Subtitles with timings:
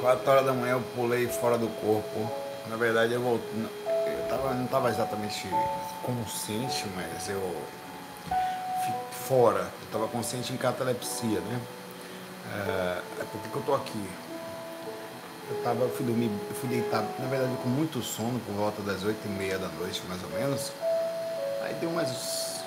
[0.00, 2.30] 4 horas da manhã eu pulei fora do corpo.
[2.68, 3.48] Na verdade eu voltei.
[3.86, 5.48] Eu tava, não estava exatamente
[6.02, 7.54] consciente, mas eu
[9.30, 9.60] fora.
[9.60, 11.60] Eu estava consciente em catalepsia, né?
[12.52, 14.08] É, é por que eu tô aqui?
[15.50, 16.30] Eu tava, fui dormir,
[16.60, 20.02] fui deitar, na verdade com muito sono, por volta das 8 e meia da noite,
[20.08, 20.72] mais ou menos.
[21.62, 22.60] Aí deu umas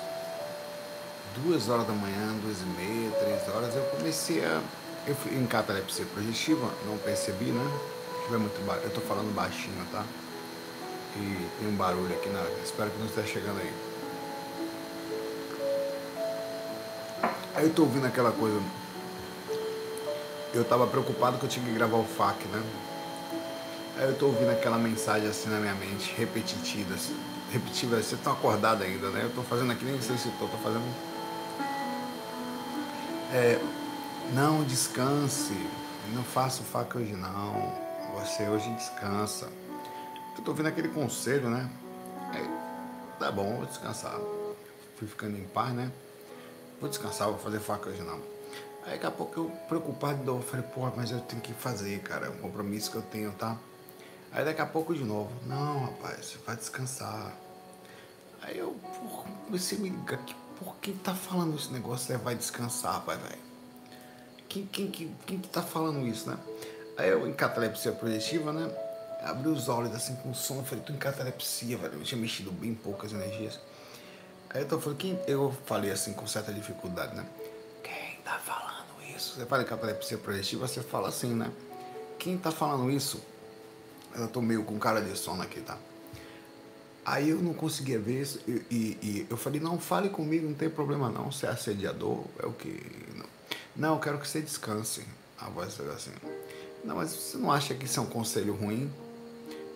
[1.36, 4.60] duas horas da manhã, duas e meia, três horas, eu comecei a
[5.06, 7.80] eu fui em catalepsia projetiva, não percebi, né?
[8.24, 10.02] Tiver muito Eu tô falando baixinho, tá?
[11.16, 12.42] E tem um barulho aqui na.
[12.64, 13.72] Espero que não esteja chegando aí.
[17.54, 18.60] Aí eu tô ouvindo aquela coisa.
[20.54, 22.62] Eu tava preocupado que eu tinha que gravar o FAQ, né?
[23.98, 27.16] Aí eu tô ouvindo aquela mensagem assim na minha mente, repetitiva, assim,
[27.52, 29.20] repetitiva, vocês estão acordados ainda, né?
[29.22, 30.84] Eu tô fazendo aqui, nem sei se tô, tô fazendo.
[33.32, 33.60] É,
[34.32, 35.54] não descanse.
[36.14, 37.72] Não faça faca hoje não.
[38.14, 39.48] Você hoje descansa.
[40.36, 41.68] Eu tô vendo aquele conselho, né?
[42.32, 42.48] Aí,
[43.18, 44.18] tá bom, vou descansar.
[44.96, 45.90] Fui ficando em paz, né?
[46.80, 48.20] Vou descansar, vou fazer faca hoje não.
[48.84, 52.00] Aí daqui a pouco eu preocupado de novo, falei, pô, mas eu tenho que fazer,
[52.00, 53.56] cara, é um compromisso que eu tenho, tá?
[54.30, 57.32] Aí daqui a pouco de novo, não, rapaz, você vai descansar.
[58.42, 60.18] Aí eu porra, a me ligar,
[60.58, 63.43] por que tá falando esse negócio, você vai descansar, rapaz, velho?
[64.54, 66.38] Quem, quem, quem, quem que tá falando isso, né?
[66.96, 68.70] Aí eu, em catalepsia projetiva, né?
[69.24, 71.94] Abri os olhos assim com sono, falei, tô em catalepsia, velho.
[71.94, 73.58] Eu tinha mexido bem poucas energias.
[74.50, 77.26] Aí eu, tô, falei, quem, eu falei assim com certa dificuldade, né?
[77.82, 79.34] Quem tá falando isso?
[79.34, 81.50] Você fala em catalepsia projetiva, você fala assim, né?
[82.16, 83.20] Quem tá falando isso?
[84.14, 85.76] Eu tô meio com cara de sono aqui, tá?
[87.04, 90.54] Aí eu não conseguia ver isso e, e, e, eu falei, não, fale comigo, não
[90.54, 92.80] tem problema não, você é assediador, é o que.
[93.16, 93.34] Não.
[93.76, 95.04] Não, eu quero que você descanse.
[95.40, 96.12] A voz era assim.
[96.84, 98.92] Não, mas você não acha que isso é um conselho ruim?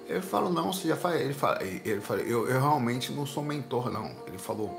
[0.09, 1.21] Eu falo, não, você já faz.
[1.21, 4.11] Ele fala, ele fala eu, eu realmente não sou mentor, não.
[4.27, 4.75] Ele falou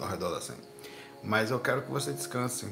[0.00, 0.58] ao redor da cena.
[1.22, 2.66] Mas eu quero que você descanse.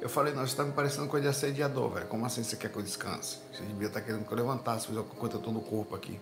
[0.00, 2.06] Eu falei, não, você tá me parecendo coisa de assediador, velho.
[2.06, 3.38] Como assim você quer que eu descanse?
[3.52, 5.94] Você devia estar tá querendo que eu levantasse, fiz alguma coisa, eu tô no corpo
[5.94, 6.20] aqui.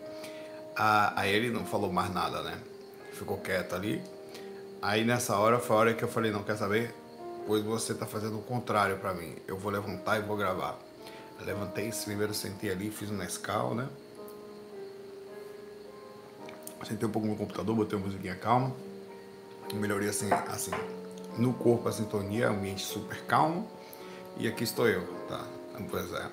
[0.77, 2.59] Ah, aí ele não falou mais nada, né?
[3.13, 4.03] Ficou quieto ali.
[4.81, 6.95] Aí nessa hora foi a hora que eu falei, não, quer saber?
[7.51, 9.35] Pois você está fazendo o contrário para mim.
[9.45, 10.79] Eu vou levantar e vou gravar.
[11.41, 13.89] Levantei, primeiro sentei ali, fiz um Nescau, né?
[16.87, 18.73] Sentei um pouco no computador, botei uma musiquinha calma.
[19.75, 20.71] Melhorei assim, assim,
[21.37, 23.69] no corpo a sintonia, ambiente super calmo.
[24.37, 25.45] E aqui estou eu, tá?
[25.91, 26.31] Pois é.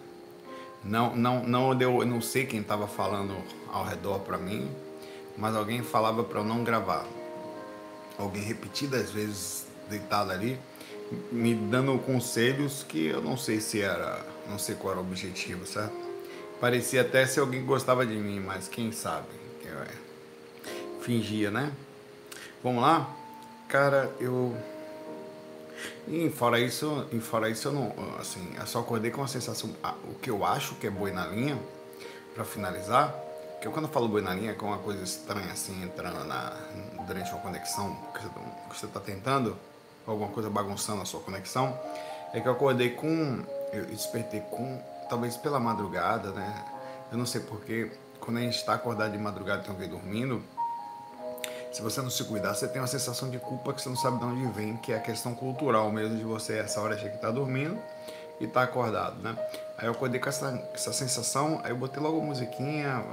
[0.84, 3.36] Não, não, não eu não sei quem estava falando
[3.74, 4.70] ao redor para mim,
[5.36, 7.08] mas alguém falava para eu não gravar.
[8.20, 10.60] Alguém repetidas vezes deitado ali
[11.32, 15.66] me dando conselhos que eu não sei se era, não sei qual era o objetivo,
[15.66, 15.96] certo?
[16.60, 19.28] Parecia até ser alguém que gostava de mim, mas quem sabe?
[19.64, 19.88] Eu, é,
[21.02, 21.72] fingia, né?
[22.64, 23.16] Vamos lá?
[23.68, 24.56] Cara, eu.
[26.08, 27.94] E fora isso, e fora isso eu não.
[28.20, 29.70] Assim, eu só acordei com a sensação.
[30.10, 31.60] O que eu acho que é boi na linha,
[32.34, 33.14] para finalizar,
[33.62, 36.24] que eu, quando eu falo boi na linha, é com uma coisa estranha assim, entrando
[36.26, 36.58] na,
[37.06, 39.56] durante uma conexão que você está tentando
[40.12, 41.78] alguma coisa bagunçando a sua conexão,
[42.34, 43.44] é que eu acordei com.
[43.72, 44.82] Eu despertei com.
[45.10, 46.66] Talvez pela madrugada, né?
[47.12, 50.44] Eu não sei porque, quando a gente está acordado de madrugada e tem alguém dormindo,
[51.72, 54.20] se você não se cuidar, você tem uma sensação de culpa que você não sabe
[54.20, 57.16] de onde vem, que é a questão cultural mesmo de você, essa hora achar que
[57.16, 57.78] está dormindo
[58.40, 59.38] e está acordado, né?
[59.78, 63.04] Aí eu acordei com essa, essa sensação, aí eu botei logo a musiquinha,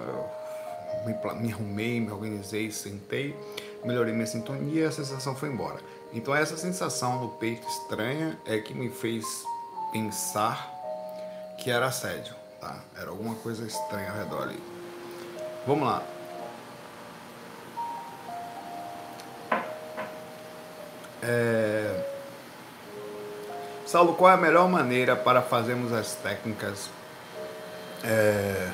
[1.04, 3.36] me, me arrumei, me organizei, sentei,
[3.84, 5.78] melhorei minha sintonia e a sensação foi embora.
[6.14, 9.24] Então essa sensação no peito estranha é que me fez
[9.92, 10.72] pensar
[11.58, 12.78] que era assédio, tá?
[12.96, 14.62] Era alguma coisa estranha ao redor ali.
[15.66, 16.02] Vamos lá.
[21.20, 22.04] É...
[23.84, 26.90] Saulo, qual é a melhor maneira para fazermos as técnicas?
[28.04, 28.70] É...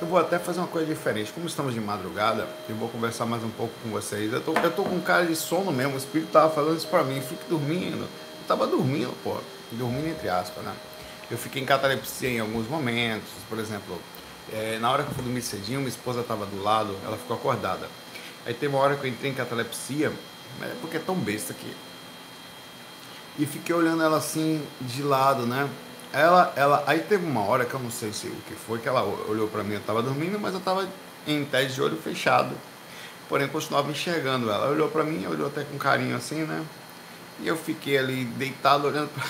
[0.00, 1.30] Eu vou até fazer uma coisa diferente.
[1.30, 4.32] Como estamos de madrugada, eu vou conversar mais um pouco com vocês.
[4.32, 5.94] Eu tô, eu tô com cara de sono mesmo.
[5.94, 7.20] O espírito tava falando isso pra mim.
[7.20, 8.04] Fique dormindo.
[8.04, 9.36] Eu tava dormindo, pô.
[9.72, 10.72] Dormindo entre aspas, né?
[11.30, 13.28] Eu fiquei em catalepsia em alguns momentos.
[13.46, 14.00] Por exemplo,
[14.50, 17.36] é, na hora que eu fui dormir cedinho, minha esposa tava do lado, ela ficou
[17.36, 17.86] acordada.
[18.46, 20.10] Aí teve uma hora que eu entrei em catalepsia,
[20.62, 21.76] é porque é tão besta aqui.
[23.38, 25.68] E fiquei olhando ela assim de lado, né?
[26.12, 28.88] Ela, ela, aí teve uma hora que eu não sei se o que foi, que
[28.88, 30.88] ela olhou para mim, eu estava dormindo, mas eu estava
[31.26, 32.54] em teste de olho fechado.
[33.28, 34.64] Porém, continuava enxergando ela.
[34.64, 36.64] Ela olhou para mim, olhou até com carinho assim, né?
[37.38, 39.24] E eu fiquei ali deitado olhando pra...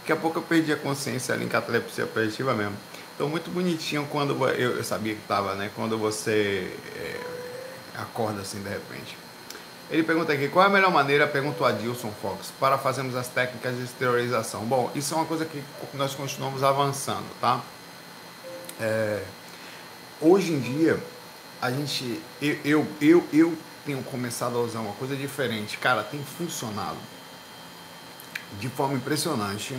[0.00, 2.76] Daqui a pouco eu perdi a consciência ali em catalepsia projetiva mesmo.
[3.14, 5.70] Então, muito bonitinho quando eu, eu sabia que estava, né?
[5.74, 7.20] Quando você é,
[7.96, 9.16] acorda assim de repente.
[9.92, 13.28] Ele pergunta aqui, qual é a melhor maneira, perguntou a Dilson Fox, para fazermos as
[13.28, 14.64] técnicas de exteriorização?
[14.64, 15.62] Bom, isso é uma coisa que
[15.92, 17.60] nós continuamos avançando, tá?
[18.80, 19.22] É,
[20.18, 20.98] hoje em dia,
[21.60, 25.76] a gente, eu, eu, eu, eu tenho começado a usar uma coisa diferente.
[25.76, 26.96] Cara, tem funcionado
[28.58, 29.76] de forma impressionante,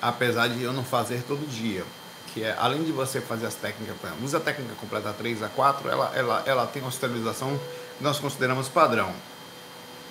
[0.00, 1.84] apesar de eu não fazer todo dia.
[2.32, 5.86] Que é, além de você fazer as técnicas, usa a técnica completa 3 a 4,
[5.86, 7.60] ela, ela, ela tem uma esterilização
[7.98, 9.12] que nós consideramos padrão.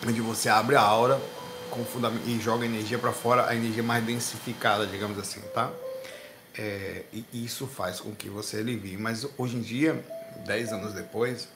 [0.05, 1.19] Onde você abre a aura
[2.25, 5.71] e joga energia para fora, a energia mais densificada, digamos assim, tá?
[6.55, 8.97] É, e isso faz com que você alivie.
[8.97, 10.05] Mas hoje em dia,
[10.45, 11.47] 10 anos depois,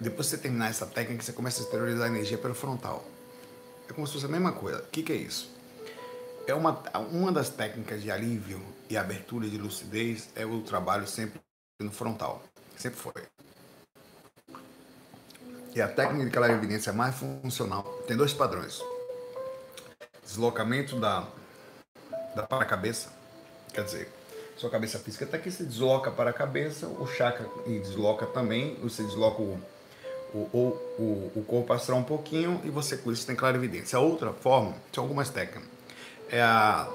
[0.00, 3.04] depois que você terminar essa técnica, você começa a esterilizar a energia pelo frontal.
[3.88, 4.78] É como se fosse a mesma coisa.
[4.78, 5.50] O que, que é isso?
[6.46, 6.80] É uma,
[7.10, 11.40] uma das técnicas de alívio e abertura de lucidez é o trabalho sempre
[11.80, 12.42] no frontal.
[12.76, 13.35] Sempre foi.
[15.76, 18.82] E a técnica de evidência mais funcional tem dois padrões.
[20.24, 21.28] Deslocamento da,
[22.34, 23.10] da para-cabeça,
[23.74, 24.10] quer dizer,
[24.56, 28.76] sua cabeça física está aqui, se desloca para a cabeça, o chakra e desloca também,
[28.76, 29.60] você desloca o,
[30.32, 30.38] o,
[30.98, 33.98] o, o, corpo astral um pouquinho e você com isso tem clarividência.
[33.98, 35.68] A outra forma, são algumas técnicas,
[36.30, 36.88] é a,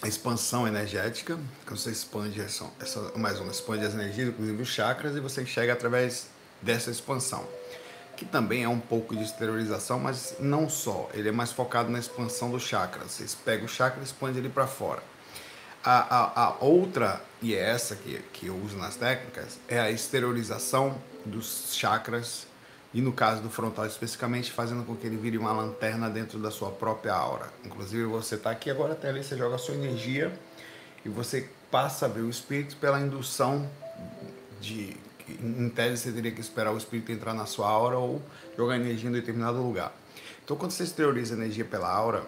[0.00, 1.36] a expansão energética,
[1.66, 5.42] que você expande essa, essa, mais uma, expande as energias, inclusive os chakras, e você
[5.42, 6.28] enxerga através
[6.62, 7.44] dessa expansão.
[8.16, 11.08] Que também é um pouco de exteriorização, mas não só.
[11.12, 13.04] Ele é mais focado na expansão do chakra.
[13.04, 15.02] Você pega o chakra e expande ele para fora.
[15.84, 19.88] A, a, a, outra, e é essa que, que eu uso nas técnicas, é a
[19.88, 22.46] exteriorização dos chakras,
[22.92, 26.50] e no caso do frontal especificamente, fazendo com que ele vire uma lanterna dentro da
[26.50, 27.52] sua própria aura.
[27.64, 30.32] Inclusive, você está aqui agora, até ali, você joga a sua energia
[31.04, 33.70] e você passa a ver o espírito pela indução
[34.60, 34.96] de.
[35.28, 38.22] Em tese, você teria que esperar o espírito entrar na sua aura ou
[38.56, 39.92] jogar energia em determinado lugar.
[40.44, 42.24] Então, quando você exterioriza energia pela aura,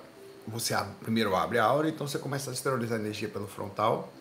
[0.47, 4.13] você primeiro abre a aura, então você começa a esterilizar a energia pelo frontal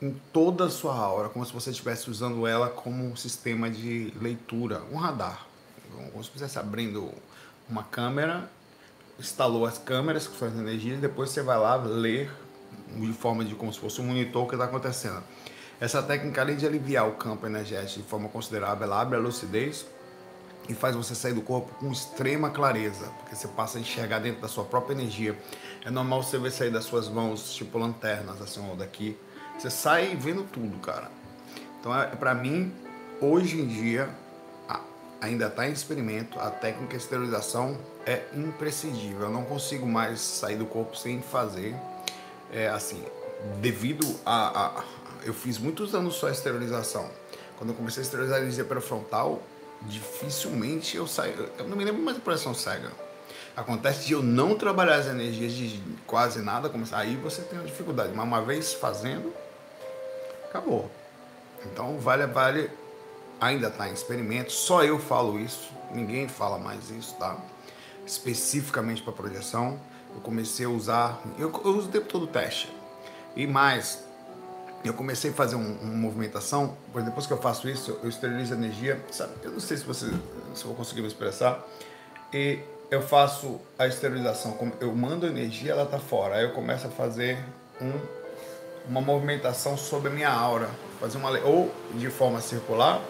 [0.00, 4.12] em toda a sua aura, como se você estivesse usando ela como um sistema de
[4.20, 5.46] leitura, um radar.
[5.90, 7.10] Como se estivesse abrindo
[7.68, 8.50] uma câmera,
[9.18, 12.30] instalou as câmeras com suas energias, depois você vai lá ler
[12.94, 15.22] de forma de como se fosse um monitor o que está acontecendo.
[15.80, 19.86] Essa técnica, além de aliviar o campo energético de forma considerável, ela abre a lucidez
[20.68, 24.40] e faz você sair do corpo com extrema clareza, porque você passa a enxergar dentro
[24.40, 25.36] da sua própria energia.
[25.84, 29.16] É normal você ver sair das suas mãos, tipo lanternas, assim, ou daqui.
[29.58, 31.10] Você sai vendo tudo, cara.
[31.78, 32.74] Então, é, para mim,
[33.20, 34.08] hoje em dia,
[35.20, 39.22] ainda está em experimento, a técnica de esterilização é imprescindível.
[39.22, 41.74] Eu não consigo mais sair do corpo sem fazer.
[42.52, 43.02] É, assim,
[43.60, 44.84] devido a, a.
[45.26, 47.10] Eu fiz muitos anos só esterilização.
[47.58, 49.42] Quando eu comecei a esterilizar a energia pré-frontal,
[49.82, 51.50] dificilmente eu saio.
[51.58, 52.92] Eu não me lembro mais de pressão cega.
[53.56, 57.66] Acontece de eu não trabalhar as energias de quase nada, começar aí você tem uma
[57.66, 59.34] dificuldade, mas uma vez fazendo,
[60.44, 60.88] acabou.
[61.64, 62.70] Então vale vale
[63.40, 67.36] ainda está em experimento, só eu falo isso, ninguém fala mais isso, tá?
[68.06, 69.80] Especificamente para projeção,
[70.14, 72.70] eu comecei a usar, eu, eu uso o tempo todo teste.
[73.34, 74.05] E mais,
[74.86, 78.54] eu comecei a fazer uma um movimentação, pois depois que eu faço isso, eu esterilizo
[78.54, 79.32] energia, sabe?
[79.42, 80.06] Eu não sei se você
[80.54, 81.64] se eu vou conseguir me expressar.
[82.32, 86.36] E eu faço a esterilização, eu mando energia, ela tá fora.
[86.36, 87.38] Aí eu começo a fazer
[87.80, 87.92] um,
[88.88, 90.68] uma movimentação sobre a minha aura,
[91.00, 93.00] fazer uma ou de forma circular,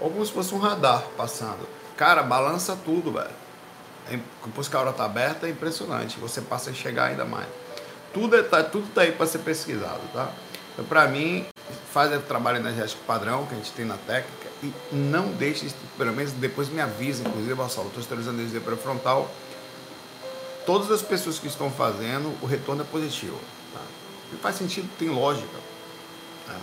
[0.00, 1.66] ou como se fosse um radar passando.
[1.96, 3.30] Cara, balança tudo, velho.
[4.10, 6.18] É depois que a aura tá aberta, é impressionante.
[6.18, 7.46] Você passa a enxergar ainda mais.
[8.12, 10.32] Tudo, é, tá, tudo tá aí para ser pesquisado, tá?
[10.72, 11.46] Então, para mim,
[11.92, 16.12] faz o trabalho energético padrão que a gente tem na técnica e não deixe, pelo
[16.12, 19.30] menos depois me avisa, inclusive, Bassolo, estou esterilizando energia pré-frontal.
[20.64, 23.38] Todas as pessoas que estão fazendo, o retorno é positivo.
[23.74, 23.80] Tá?
[24.32, 25.58] E faz sentido, tem lógica.
[26.46, 26.60] Né?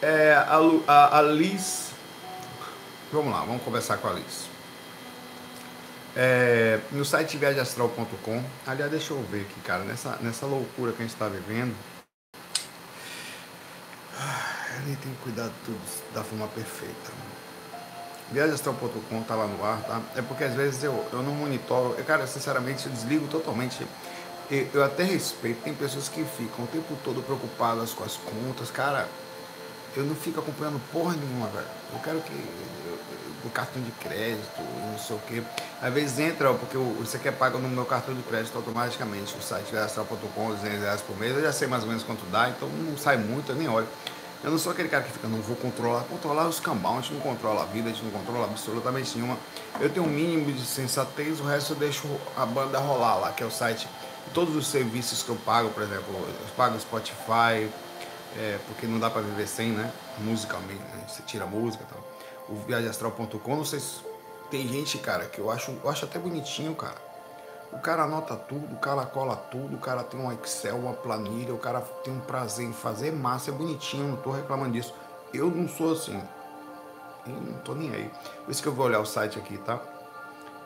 [0.00, 1.90] É, a, a, a Liz.
[3.12, 4.51] Vamos lá, vamos conversar com a Liz.
[6.14, 8.42] É, no site viagemastral.com.
[8.66, 11.74] Aliás, deixa eu ver aqui, cara, nessa, nessa loucura que a gente está vivendo.
[14.76, 15.80] Eu nem tenho cuidado tudo
[16.12, 17.12] da forma perfeita.
[18.30, 20.00] Viagemastral.com tá lá no ar, tá?
[20.16, 21.94] É porque às vezes eu, eu não monitoro.
[21.98, 23.86] Eu, cara, sinceramente, eu desligo totalmente.
[24.50, 25.62] Eu, eu até respeito.
[25.62, 28.70] Tem pessoas que ficam o tempo todo preocupadas com as contas.
[28.70, 29.06] Cara,
[29.94, 31.66] eu não fico acompanhando porra nenhuma, velho.
[31.92, 32.32] Eu quero que.
[33.48, 35.42] O cartão de crédito, não sei o quê.
[35.80, 39.36] Às vezes entra, porque você quer pagar no meu cartão de crédito automaticamente.
[39.36, 42.48] O site astral.com, 200 reais por mês, eu já sei mais ou menos quanto dá,
[42.48, 43.88] então não sai muito, eu nem olho.
[44.44, 46.02] Eu não sou aquele cara que fica, não vou controlar.
[46.02, 49.38] Controlar os cambão, a gente não controla a vida, a gente não controla absolutamente nenhuma.
[49.80, 53.44] Eu tenho um mínimo de sensatez, o resto eu deixo a banda rolar lá, que
[53.44, 53.88] é o site.
[54.34, 57.70] Todos os serviços que eu pago, por exemplo, eu pago Spotify,
[58.36, 59.92] é, porque não dá para viver sem, né?
[60.18, 61.04] Musicalmente, né?
[61.06, 62.11] Você tira música e tal.
[62.52, 64.00] O viagemastral.com, não sei se
[64.50, 67.12] tem gente, cara, que eu acho, eu acho até bonitinho, cara
[67.72, 71.54] o cara anota tudo, o cara cola tudo, o cara tem um Excel, uma planilha,
[71.54, 74.94] o cara tem um prazer em fazer massa, é bonitinho, não tô reclamando disso.
[75.32, 76.22] Eu não sou assim.
[77.26, 78.10] Eu não tô nem aí.
[78.44, 79.78] Por isso que eu vou olhar o site aqui, tá?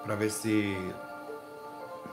[0.03, 0.77] Pra ver se.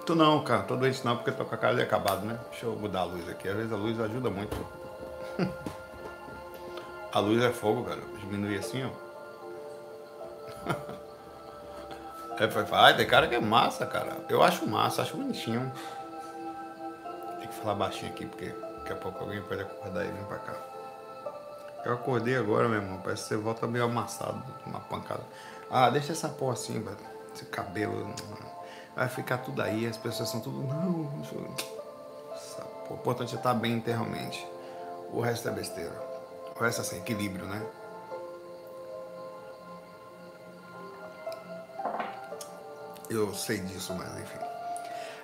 [0.05, 2.39] Tô não, cara, tô doente não, porque tô com a cara de acabado, né?
[2.51, 3.47] Deixa eu mudar a luz aqui.
[3.47, 4.55] Às vezes a luz ajuda muito.
[7.11, 8.01] a luz é fogo, cara.
[8.19, 9.02] Diminuir assim, ó.
[12.39, 14.17] É, vai, tem cara que é massa, cara.
[14.27, 15.71] Eu acho massa, acho bonitinho.
[17.39, 18.47] Tem que falar baixinho aqui, porque
[18.79, 20.53] daqui a pouco alguém pode acordar e vir pra cá.
[21.85, 22.99] Eu acordei agora, meu irmão.
[23.03, 25.21] Parece que você volta meio amassado, uma pancada.
[25.69, 26.97] Ah, deixa essa porra assim, velho.
[27.33, 28.13] Esse cabelo.
[28.95, 30.63] Vai ficar tudo aí, as pessoas são tudo.
[30.63, 31.11] Não,
[32.89, 34.45] o importante é estar bem internamente.
[35.11, 35.93] O resto é besteira.
[36.55, 37.65] O resto é assim, equilíbrio, né?
[43.15, 44.39] Eu sei disso, mas enfim.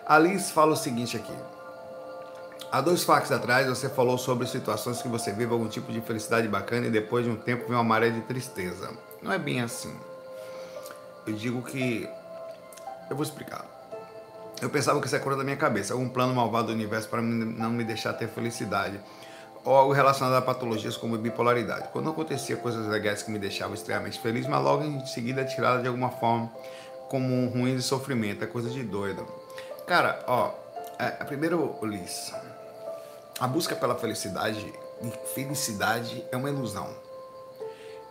[0.05, 1.33] A Liz fala o seguinte aqui.
[2.71, 6.47] Há dois fax atrás você falou sobre situações que você vive algum tipo de felicidade
[6.47, 8.91] bacana e depois de um tempo vem uma maré de tristeza.
[9.23, 9.95] Não é bem assim.
[11.25, 12.07] Eu digo que.
[13.09, 13.65] Eu vou explicar.
[14.61, 17.21] Eu pensava que isso é coisa da minha cabeça, algum plano malvado do universo para
[17.21, 18.99] não me deixar ter felicidade.
[19.63, 21.89] Ou algo relacionado a patologias como bipolaridade.
[21.91, 25.87] Quando acontecia coisas legais que me deixavam extremamente feliz, mas logo em seguida tirada de
[25.87, 26.51] alguma forma
[27.09, 29.27] como ruim de sofrimento, é coisa de doido.
[29.85, 30.53] Cara, ó,
[30.97, 32.33] é, primeiro, Liz,
[33.39, 34.71] a busca pela felicidade,
[35.33, 36.87] felicidade é uma ilusão.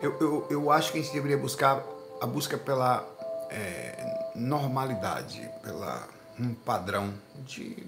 [0.01, 1.83] Eu, eu, eu acho que a gente deveria buscar
[2.21, 3.05] a busca pela
[3.49, 6.07] é, normalidade, pela
[6.39, 7.13] um padrão
[7.45, 7.85] de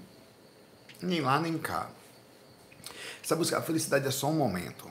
[1.00, 1.88] nem lá nem cá.
[3.22, 4.90] Essa busca, a felicidade é só um momento.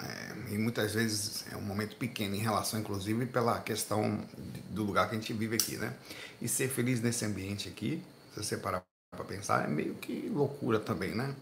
[0.00, 4.20] É, e muitas vezes é um momento pequeno em relação, inclusive, pela questão
[4.70, 5.92] do lugar que a gente vive aqui, né?
[6.40, 8.02] E ser feliz nesse ambiente aqui,
[8.34, 11.34] se você parar para pensar, é meio que loucura também, né?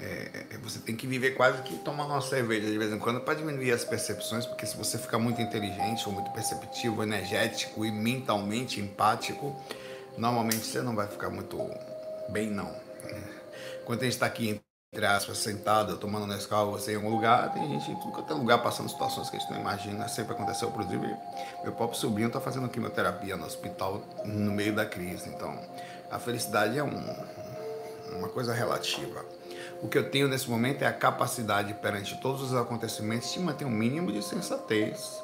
[0.00, 3.20] É, é, você tem que viver quase que tomando uma cerveja de vez em quando
[3.20, 7.90] para diminuir as percepções, porque se você ficar muito inteligente ou muito perceptivo, energético e
[7.90, 9.60] mentalmente empático,
[10.16, 11.58] normalmente você não vai ficar muito
[12.28, 12.72] bem, não.
[13.84, 17.68] Quando a gente está aqui entre aspas, sentado, tomando Nescau, você em algum lugar, tem
[17.68, 21.14] gente em tem lugar passando situações que a gente não imagina, sempre aconteceu, inclusive
[21.62, 25.60] meu próprio sobrinho está fazendo quimioterapia no hospital no meio da crise, então
[26.10, 27.16] a felicidade é um,
[28.16, 29.24] uma coisa relativa.
[29.82, 33.66] O que eu tenho nesse momento é a capacidade perante todos os acontecimentos de manter
[33.66, 35.22] um mínimo de sensatez.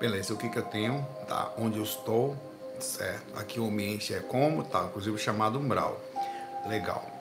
[0.00, 1.06] Beleza, o que, que eu tenho?
[1.28, 2.34] Tá, onde eu estou,
[2.80, 3.38] certo?
[3.38, 6.00] Aqui o ambiente é como, tá, inclusive chamado umbral.
[6.66, 7.15] Legal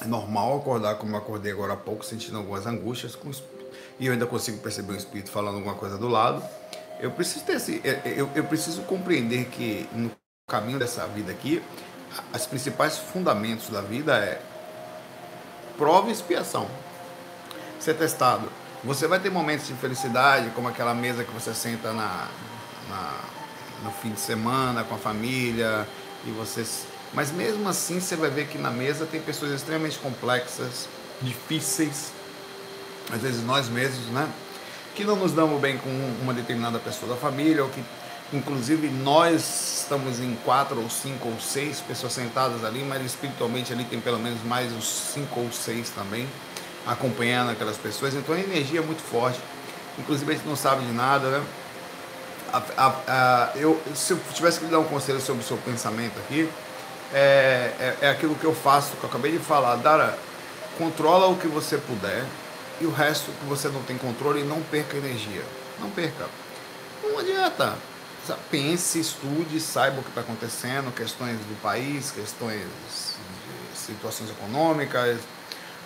[0.00, 3.30] é normal acordar como eu acordei agora há pouco, sentindo algumas angústias, com,
[3.98, 6.42] e eu ainda consigo perceber o espírito falando alguma coisa do lado.
[6.98, 10.10] Eu preciso ter esse, é, é, eu, eu preciso compreender que no
[10.46, 11.62] caminho dessa vida aqui,
[12.32, 14.40] as principais fundamentos da vida é
[15.76, 16.68] prova e expiação.
[17.78, 18.50] Ser testado.
[18.84, 22.28] Você vai ter momentos de felicidade, como aquela mesa que você senta na,
[22.88, 23.20] na
[23.82, 25.86] no fim de semana com a família
[26.24, 26.64] e você
[27.12, 30.88] mas mesmo assim você vai ver que na mesa tem pessoas extremamente complexas,
[31.20, 32.12] difíceis,
[33.12, 34.28] às vezes nós mesmos, né?
[34.94, 35.90] Que não nos damos bem com
[36.22, 37.82] uma determinada pessoa da família, ou que
[38.32, 43.84] inclusive nós estamos em quatro ou cinco ou seis pessoas sentadas ali, mas espiritualmente ali
[43.84, 46.28] tem pelo menos mais uns cinco ou seis também
[46.86, 49.40] acompanhando aquelas pessoas, então a energia é muito forte.
[49.98, 51.44] Inclusive a gente não sabe de nada, né?
[52.52, 55.56] A, a, a, eu, se eu tivesse que lhe dar um conselho sobre o seu
[55.58, 56.48] pensamento aqui,
[57.12, 59.76] é, é, é, aquilo que eu faço, que eu acabei de falar.
[59.76, 60.18] Dara,
[60.78, 62.24] controla o que você puder
[62.80, 65.42] e o resto que você não tem controle, não perca energia.
[65.80, 66.26] Não perca.
[67.02, 67.76] Não adianta.
[68.50, 75.18] Pense, estude, saiba o que está acontecendo, questões do país, questões de situações econômicas.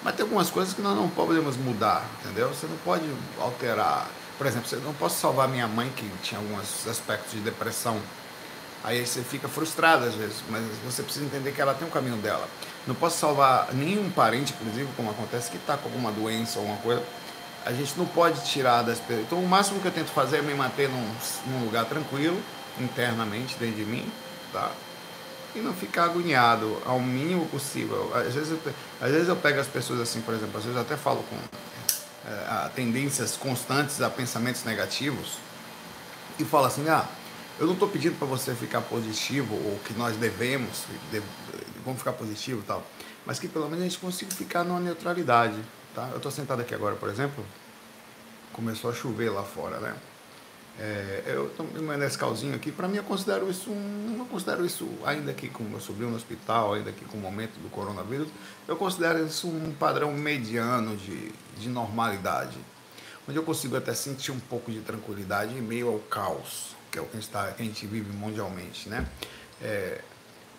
[0.03, 2.51] Mas tem algumas coisas que nós não podemos mudar, entendeu?
[2.51, 3.05] Você não pode
[3.41, 4.07] alterar.
[4.37, 7.99] Por exemplo, você não posso salvar minha mãe que tinha alguns aspectos de depressão
[8.85, 12.19] Aí você fica frustrado às vezes, mas você precisa entender que ela tem um caminho
[12.19, 12.47] dela.
[12.87, 16.83] Não posso salvar nenhum parente, inclusive, como acontece, que está com alguma doença ou alguma
[16.83, 17.03] coisa.
[17.65, 19.21] a gente não pode tirar das pessoas.
[19.23, 21.15] Então, o máximo que eu tento fazer é me manter num,
[21.47, 22.39] num lugar tranquilo,
[22.79, 24.07] internamente, dentro de mim,
[24.53, 24.71] tá?
[25.55, 28.13] E não ficar agoniado ao mínimo possível.
[28.15, 30.83] Às vezes, eu, às vezes eu pego as pessoas assim, por exemplo, às vezes eu
[30.83, 31.37] até falo com
[32.29, 35.39] é, tendências constantes a pensamentos negativos
[36.39, 37.07] e falo assim, ah,
[37.59, 41.27] eu não estou pedindo para você ficar positivo ou que nós devemos, deve,
[41.85, 42.85] vamos ficar positivo e tal,
[43.25, 45.61] mas que pelo menos a gente consiga ficar numa neutralidade,
[45.95, 46.09] Tá?
[46.11, 47.45] Eu estou sentado aqui agora, por exemplo,
[48.53, 49.95] começou a chover lá fora, né?
[50.77, 54.89] É, eu tomei um Nescauzinho aqui, para mim eu considero isso um, eu considero isso,
[55.07, 58.27] ainda aqui com meu sobrinho no hospital, ainda aqui com o momento do coronavírus,
[58.67, 62.59] eu considero isso um padrão mediano de, de normalidade,
[63.29, 67.03] onde eu consigo até sentir um pouco de tranquilidade em meio ao caos, que é
[67.03, 69.05] o que a gente, tá, que a gente vive mundialmente, né?
[69.61, 70.01] É,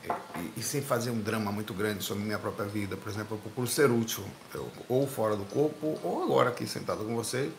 [0.03, 2.97] e, e, sem fazer um drama muito grande sobre minha própria vida.
[2.97, 4.23] Por exemplo, eu procuro ser útil,
[4.53, 7.49] eu, ou fora do corpo, ou agora aqui sentado com você.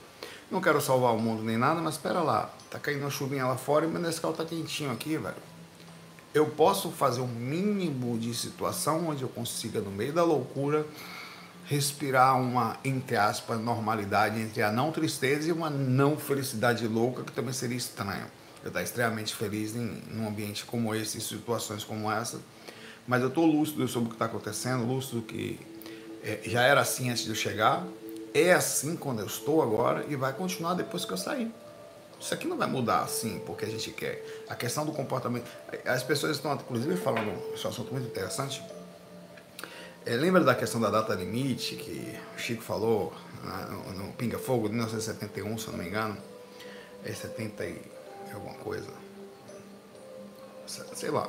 [0.50, 3.56] Não quero salvar o mundo nem nada, mas espera lá, tá caindo uma chuvinha lá
[3.56, 5.34] fora e meu Nescau tá quentinho aqui, velho.
[6.34, 10.86] Eu posso fazer um mínimo de situação onde eu consiga, no meio da loucura,
[11.64, 17.32] respirar uma, entre aspas, normalidade entre a não tristeza e uma não felicidade louca, que
[17.32, 18.26] também seria estranho
[18.66, 22.40] eu estar extremamente feliz em, um ambiente como esse, em situações como essa.
[23.06, 25.58] Mas eu estou lúcido sobre o que está acontecendo, lúcido que
[26.22, 27.86] é, já era assim antes de eu chegar,
[28.34, 31.50] é assim quando eu estou agora e vai continuar depois que eu sair.
[32.18, 34.44] Isso aqui não vai mudar assim porque a gente quer.
[34.48, 35.48] A questão do comportamento.
[35.84, 38.62] As pessoas estão, inclusive, falando, esse é um assunto muito interessante.
[40.04, 43.12] É, lembra da questão da data limite que o Chico falou
[43.44, 46.16] né, no, no Pinga Fogo de 1971, se eu não me engano?
[47.04, 47.64] É 70
[48.36, 48.88] alguma coisa.
[50.66, 51.28] Sei lá.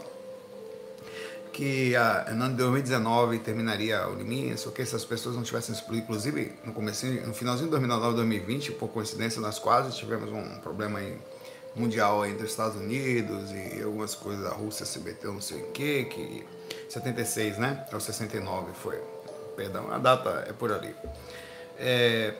[1.51, 5.73] Que a, no ano de 2019 terminaria o limite, só que essas pessoas não tivessem
[5.73, 6.03] explodido.
[6.03, 10.99] Inclusive, no, começo, no finalzinho de 2019 2020, por coincidência, nós quase tivemos um problema
[10.99, 11.17] aí,
[11.75, 15.71] mundial entre os Estados Unidos e algumas coisas, a Rússia se meteu não sei o
[15.71, 16.45] que, que
[16.89, 17.85] 76, né?
[17.93, 18.99] Ou 69 foi.
[19.55, 20.93] Perdão, a data é por ali.
[21.77, 22.33] É,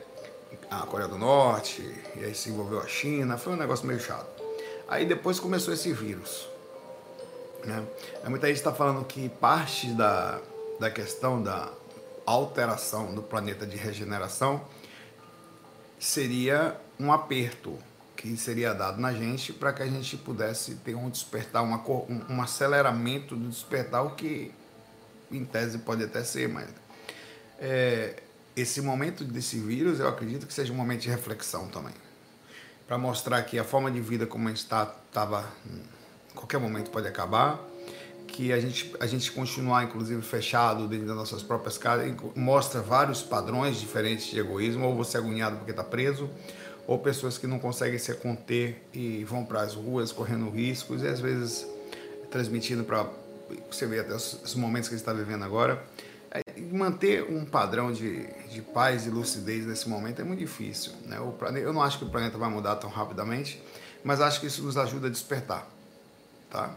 [0.70, 1.82] a Coreia do Norte,
[2.16, 4.37] e aí se envolveu a China, foi um negócio meio chato.
[4.88, 6.48] Aí depois começou esse vírus.
[7.62, 7.86] Né?
[8.26, 10.40] Muita gente está falando que parte da,
[10.80, 11.70] da questão da
[12.24, 14.64] alteração do planeta de regeneração
[15.98, 17.76] seria um aperto
[18.16, 22.24] que seria dado na gente para que a gente pudesse ter um despertar, uma, um,
[22.30, 24.52] um aceleramento do despertar, o que
[25.30, 26.68] em tese pode até ser, mas
[27.58, 28.22] é,
[28.56, 31.94] esse momento desse vírus eu acredito que seja um momento de reflexão também
[32.88, 37.06] para mostrar que a forma de vida como a gente estava, em qualquer momento pode
[37.06, 37.62] acabar,
[38.26, 43.22] que a gente, a gente continuar, inclusive, fechado dentro das nossas próprias casas, mostra vários
[43.22, 46.30] padrões diferentes de egoísmo, ou você é agoniado porque está preso,
[46.86, 51.08] ou pessoas que não conseguem se conter e vão para as ruas correndo riscos, e
[51.08, 51.66] às vezes
[52.30, 53.06] transmitindo para
[53.70, 55.82] você ver até os momentos que a gente está vivendo agora,
[56.60, 60.92] manter um padrão de, de paz e lucidez nesse momento é muito difícil.
[61.04, 61.18] Né?
[61.20, 63.62] O eu não acho que o planeta vai mudar tão rapidamente,
[64.04, 65.66] mas acho que isso nos ajuda a despertar.
[66.50, 66.70] Tá?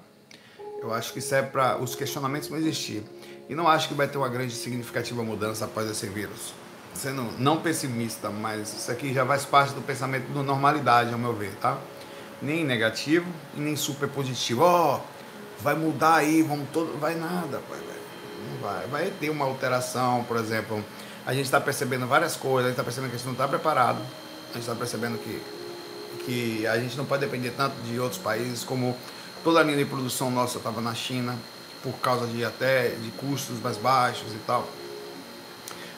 [0.81, 3.03] Eu acho que serve para os questionamentos não existir.
[3.47, 6.53] E não acho que vai ter uma grande significativa mudança após esse vírus.
[6.93, 11.33] Sendo não pessimista, mas isso aqui já faz parte do pensamento da normalidade, ao meu
[11.33, 11.77] ver, tá?
[12.41, 14.63] Nem negativo e nem super positivo.
[14.63, 16.97] Ó, oh, vai mudar aí, vamos todo.
[16.99, 17.79] Vai nada, pai,
[18.61, 18.87] vai.
[18.87, 20.83] Vai ter uma alteração, por exemplo.
[21.25, 23.47] A gente está percebendo várias coisas, a gente está percebendo que a gente não está
[23.47, 24.01] preparado,
[24.49, 25.41] a gente está percebendo que,
[26.25, 28.97] que a gente não pode depender tanto de outros países, como
[29.43, 31.37] toda a linha de produção nossa estava na China,
[31.83, 34.67] por causa de até de custos mais baixos e tal.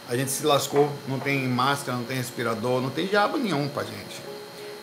[0.09, 3.83] A gente se lascou, não tem máscara, não tem respirador, não tem diabo nenhum pra
[3.83, 4.21] gente.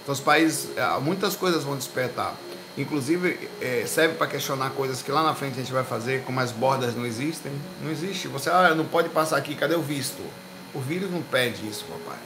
[0.03, 2.35] Então os países, ah, muitas coisas vão despertar.
[2.79, 6.39] Inclusive, é, serve para questionar coisas que lá na frente a gente vai fazer, como
[6.41, 7.53] as bordas não existem.
[7.83, 8.29] Não existe.
[8.29, 10.23] Você, ah, não pode passar aqui, cadê o visto?
[10.73, 12.19] O vírus não pede isso, papai.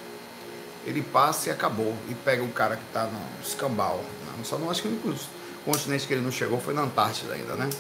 [0.87, 1.95] Ele passa e acabou.
[2.11, 4.05] E pega o cara que está no escambau.
[4.37, 5.17] Não, só não acho que o
[5.65, 7.71] continente que ele não chegou foi na Antártida ainda, né?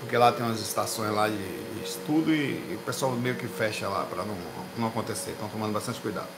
[0.00, 3.46] Porque lá tem umas estações lá de, de estudo e, e, o pessoal meio que
[3.46, 4.36] fecha lá para não,
[4.78, 5.32] não acontecer.
[5.32, 6.28] Estão tomando bastante cuidado.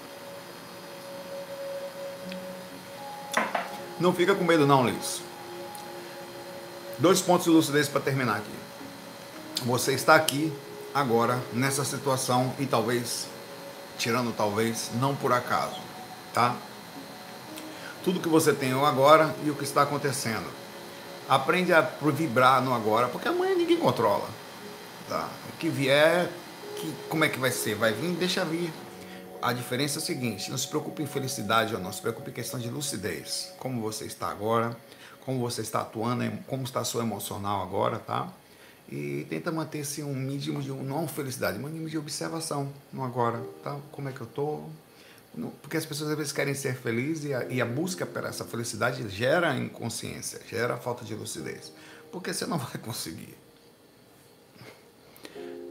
[3.99, 5.23] Não fica com medo não, Liz.
[6.99, 8.55] Dois pontos de lucidez para terminar aqui.
[9.65, 10.51] Você está aqui
[10.95, 13.27] agora nessa situação e talvez,
[13.99, 15.77] tirando talvez, não por acaso,
[16.33, 16.57] tá?
[18.03, 20.47] Tudo que você tem agora e o que está acontecendo.
[21.29, 24.29] Aprende a vibrar no agora, porque amanhã ninguém controla.
[25.07, 25.29] Tá?
[25.53, 26.31] O que vier,
[26.77, 27.75] que, como é que vai ser?
[27.75, 28.73] Vai vir, deixa vir.
[29.43, 32.33] a diferença é a seguinte: não se preocupe em felicidade ou não, se preocupe em
[32.33, 33.53] questão de lucidez.
[33.59, 34.75] Como você está agora,
[35.27, 38.33] como você está atuando, como está seu emocional agora, tá?
[38.89, 43.45] E tenta manter-se um mínimo de, não felicidade, mas um mínimo de observação no agora,
[43.65, 43.77] tá?
[43.91, 44.63] Como é que eu tô?
[45.61, 48.45] Porque as pessoas às vezes querem ser felizes e a, e a busca por essa
[48.45, 51.73] felicidade gera inconsciência, gera falta de lucidez.
[52.13, 53.37] Porque você não vai conseguir.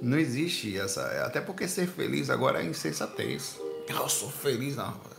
[0.01, 1.01] Não existe essa.
[1.25, 3.57] Até porque ser feliz agora é insensatez.
[3.89, 5.14] Ah, eu sou feliz, não.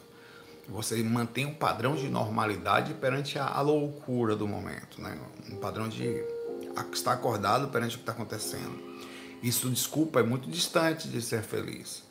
[0.69, 5.17] Você mantém um padrão de normalidade perante a, a loucura do momento, né?
[5.51, 6.25] Um padrão de
[6.93, 8.79] estar acordado perante o que está acontecendo.
[9.43, 12.03] Isso, desculpa, é muito distante de ser feliz.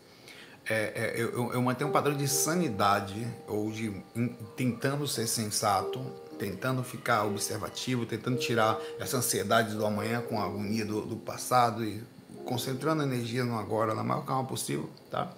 [0.67, 5.99] É, é, eu, eu, mantenho um padrão de sanidade ou de in, tentando ser sensato,
[6.39, 11.85] tentando ficar observativo, tentando tirar essa ansiedade do amanhã com a agonia do, do passado
[11.85, 12.01] e
[12.45, 15.31] concentrando a energia no agora, na maior calma possível, tá?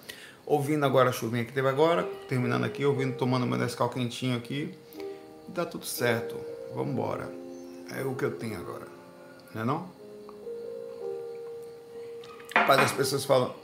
[0.48, 4.74] Ouvindo agora a chuvinha que teve agora, terminando aqui, ouvindo, tomando meu Nescau quentinho aqui.
[5.46, 6.40] E tá tudo certo.
[6.74, 7.30] Vamos embora.
[7.94, 8.86] É o que eu tenho agora.
[9.54, 9.90] Não é não?
[12.56, 13.54] Rapaz, as pessoas falam,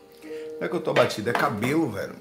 [0.60, 2.16] não é que eu tô batido, é cabelo, velho.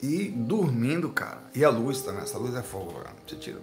[0.00, 1.42] E dormindo, cara.
[1.52, 3.16] E a luz também, essa luz é fogo, velho.
[3.26, 3.58] Você tira.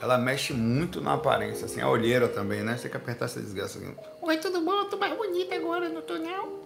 [0.00, 2.76] Ela mexe muito na aparência, assim, a olheira também, né?
[2.76, 3.96] Você tem que apertar essa desgraça aqui.
[4.20, 4.74] Oi, tudo bom?
[4.74, 6.61] Eu tô mais bonita agora no túnel.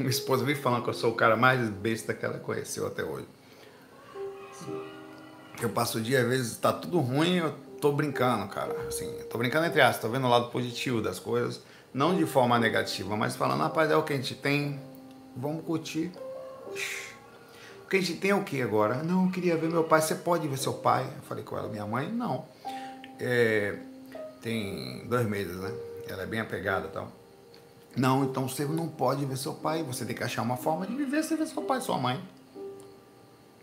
[0.02, 3.04] Minha esposa vem falando que eu sou o cara mais besta que ela conheceu até
[3.04, 3.26] hoje.
[5.60, 8.74] Eu passo o dia, às vezes tá tudo ruim, eu tô brincando, cara.
[8.88, 11.62] Assim, tô brincando entre aspas, tô vendo o lado positivo das coisas.
[11.92, 14.80] Não de forma negativa, mas falando, rapaz, é o que a gente tem,
[15.36, 16.10] vamos curtir.
[17.80, 19.02] Porque a gente tem o que agora?
[19.02, 20.00] Não, eu queria ver meu pai.
[20.00, 21.02] Você pode ver seu pai?
[21.04, 22.46] Eu falei com ela, minha mãe, não.
[23.18, 23.76] É,
[24.40, 25.74] tem dois meses, né?
[26.08, 27.19] Ela é bem apegada e tal.
[27.96, 30.94] Não, então você não pode ver seu pai, você tem que achar uma forma de
[30.94, 32.22] viver sem ver seu pai e sua mãe.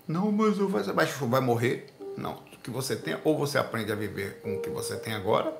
[0.07, 1.93] Não, mas eu vai, vai morrer.
[2.17, 5.13] Não, o que você tem, ou você aprende a viver com o que você tem
[5.13, 5.55] agora,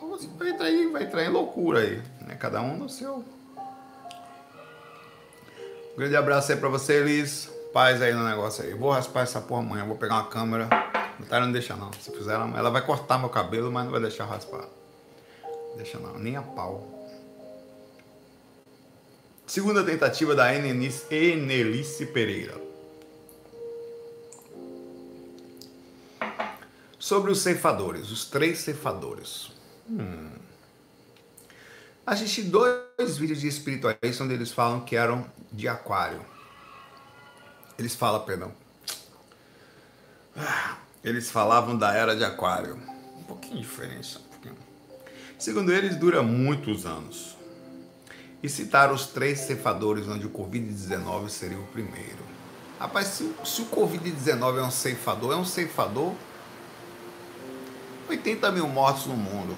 [0.00, 2.02] ou você vai entrar, aí, vai entrar em loucura aí.
[2.20, 2.36] Né?
[2.36, 3.24] Cada um no seu.
[5.92, 7.50] Um grande abraço aí pra você, Elis.
[7.72, 8.72] Paz aí no negócio aí.
[8.72, 10.68] Vou raspar essa porra amanhã, vou pegar uma câmera.
[11.18, 11.92] Não tá, não deixa não.
[11.94, 14.64] Se fizer, ela vai cortar meu cabelo, mas não vai deixar raspar.
[15.76, 16.93] Deixa não, nem a pau.
[19.46, 22.58] Segunda tentativa da Enelice Pereira.
[26.98, 29.52] Sobre os ceifadores, os três ceifadores.
[29.88, 30.30] Hum.
[32.06, 36.24] Assisti dois vídeos de espirituais onde eles falam que eram de aquário.
[37.78, 38.52] Eles falam, perdão.
[41.04, 42.76] Eles falavam da era de aquário.
[43.18, 44.16] Um pouquinho diferente.
[44.16, 44.56] Um pouquinho.
[45.38, 47.36] Segundo eles, dura muitos anos
[48.44, 52.18] e citar os três ceifadores onde o Covid-19 seria o primeiro.
[52.78, 56.12] Rapaz, se, se o Covid-19 é um ceifador, é um ceifador
[58.06, 59.56] 80 mil mortos no mundo.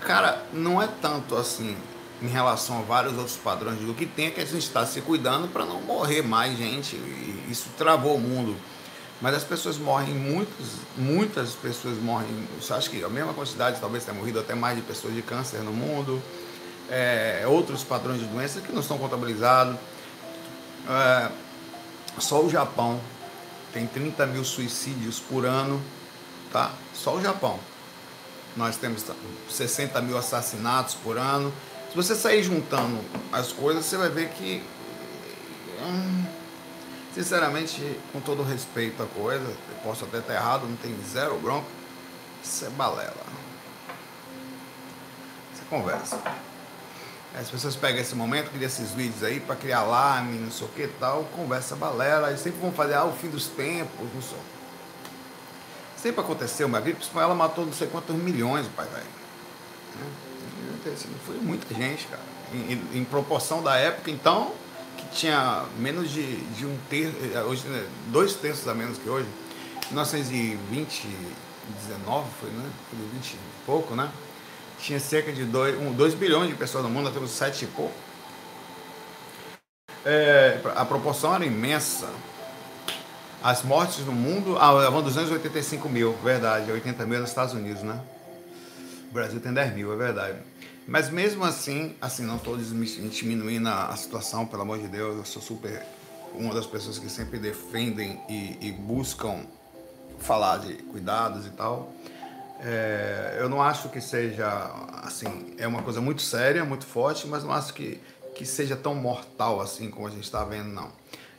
[0.00, 1.76] Cara, não é tanto assim
[2.22, 5.02] em relação a vários outros padrões do que tem é que a gente está se
[5.02, 6.96] cuidando para não morrer mais gente.
[6.96, 8.56] E isso travou o mundo.
[9.20, 12.48] Mas as pessoas morrem, muitas, muitas pessoas morrem.
[12.70, 15.72] Acha que a mesma quantidade, talvez tenha morrido até mais de pessoas de câncer no
[15.72, 16.22] mundo
[16.90, 19.76] é, outros padrões de doença que não estão contabilizados.
[20.88, 21.30] É,
[22.18, 23.00] só o Japão
[23.72, 25.80] tem 30 mil suicídios por ano,
[26.52, 26.72] tá?
[26.94, 27.58] Só o Japão.
[28.56, 29.04] Nós temos
[29.50, 31.52] 60 mil assassinatos por ano.
[31.90, 32.98] Se você sair juntando
[33.32, 34.62] as coisas, você vai ver que,
[35.80, 36.24] hum,
[37.14, 39.46] sinceramente, com todo respeito à coisa,
[39.84, 41.68] posso até estar errado, não tem zero bronca,
[42.42, 43.14] isso é balela.
[45.54, 46.47] Você conversa.
[47.34, 50.70] As pessoas pegam esse momento, criam esses vídeos aí para criar alarme, não sei o
[50.70, 54.38] que tal, conversa balela, e sempre vão fazer ah, o fim dos tempos, não sei.
[55.96, 59.04] Sempre aconteceu uma gripe ela matou não sei quantos milhões, pai velho.
[59.96, 60.28] Né?
[61.26, 62.22] Foi muita gente, cara.
[62.52, 64.52] Em, em, em, proporção da época, então,
[64.96, 69.08] que tinha menos de, de um terço, eh, hoje, né, dois terços a menos que
[69.08, 69.28] hoje.
[69.90, 71.08] 1920,
[71.88, 72.70] 19 foi, né?
[72.90, 74.10] Foi 20 e pouco, né?
[74.78, 77.68] Tinha cerca de 2 um, dois bilhões de pessoas no mundo, nós temos 7 e
[77.68, 77.94] pouco.
[80.04, 82.08] É, a proporção era imensa.
[83.42, 88.00] As mortes no mundo, ah, vão 285 mil, verdade, 80 mil nos Estados Unidos, né?
[89.10, 90.38] O Brasil tem 10 mil, é verdade.
[90.86, 95.42] Mas mesmo assim, assim, não estou diminuindo a situação, pelo amor de Deus, eu sou
[95.42, 95.82] super
[96.34, 99.46] uma das pessoas que sempre defendem e, e buscam
[100.18, 101.92] falar de cuidados e tal.
[102.60, 104.48] É, eu não acho que seja
[105.02, 108.00] assim, é uma coisa muito séria, muito forte, mas não acho que,
[108.34, 110.90] que seja tão mortal assim como a gente está vendo, não.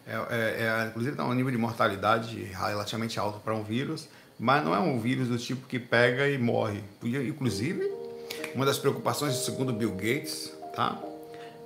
[0.08, 4.08] É, é, é, inclusive, está um nível de mortalidade relativamente alto para um vírus,
[4.39, 6.84] mas não é um vírus do tipo que pega e morre.
[7.03, 7.91] Inclusive,
[8.55, 10.99] uma das preocupações, segundo Bill Gates, tá?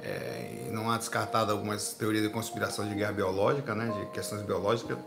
[0.02, 4.98] É, não há descartado algumas teorias de conspiração de guerra biológica, né, de questões biológicas,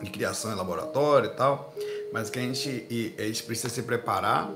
[0.00, 1.74] de criação em laboratório e tal,
[2.14, 4.48] mas que a gente, a gente precisa se preparar